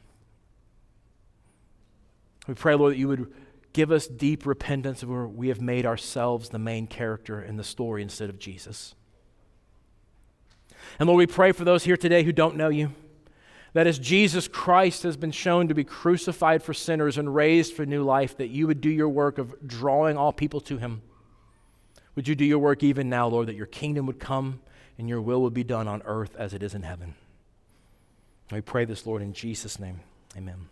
We 2.46 2.54
pray, 2.54 2.74
Lord, 2.74 2.92
that 2.92 2.98
you 2.98 3.08
would 3.08 3.32
give 3.72 3.92
us 3.92 4.06
deep 4.06 4.46
repentance 4.46 5.02
of 5.02 5.10
where 5.10 5.26
we 5.26 5.48
have 5.48 5.60
made 5.60 5.84
ourselves 5.84 6.48
the 6.48 6.58
main 6.58 6.86
character 6.86 7.42
in 7.42 7.56
the 7.56 7.64
story 7.64 8.02
instead 8.02 8.30
of 8.30 8.38
Jesus. 8.38 8.94
And 10.98 11.08
Lord, 11.08 11.18
we 11.18 11.26
pray 11.26 11.52
for 11.52 11.64
those 11.64 11.84
here 11.84 11.96
today 11.96 12.22
who 12.22 12.32
don't 12.32 12.56
know 12.56 12.68
you. 12.68 12.92
That 13.74 13.86
as 13.86 13.98
Jesus 13.98 14.48
Christ 14.48 15.02
has 15.02 15.18
been 15.18 15.32
shown 15.32 15.68
to 15.68 15.74
be 15.74 15.84
crucified 15.84 16.62
for 16.62 16.72
sinners 16.72 17.18
and 17.18 17.34
raised 17.34 17.74
for 17.74 17.84
new 17.84 18.02
life, 18.02 18.38
that 18.38 18.48
you 18.48 18.66
would 18.66 18.80
do 18.80 18.88
your 18.88 19.10
work 19.10 19.36
of 19.36 19.54
drawing 19.66 20.16
all 20.16 20.32
people 20.32 20.62
to 20.62 20.78
him. 20.78 21.02
Would 22.14 22.28
you 22.28 22.34
do 22.34 22.46
your 22.46 22.58
work 22.58 22.82
even 22.82 23.10
now, 23.10 23.28
Lord, 23.28 23.48
that 23.48 23.56
your 23.56 23.66
kingdom 23.66 24.06
would 24.06 24.18
come 24.18 24.60
and 24.96 25.08
your 25.08 25.20
will 25.20 25.42
would 25.42 25.52
be 25.52 25.64
done 25.64 25.86
on 25.86 26.00
earth 26.06 26.34
as 26.36 26.54
it 26.54 26.62
is 26.62 26.74
in 26.74 26.82
heaven? 26.82 27.14
We 28.50 28.62
pray 28.62 28.86
this, 28.86 29.04
Lord, 29.04 29.20
in 29.20 29.34
Jesus' 29.34 29.78
name. 29.78 30.00
Amen. 30.34 30.68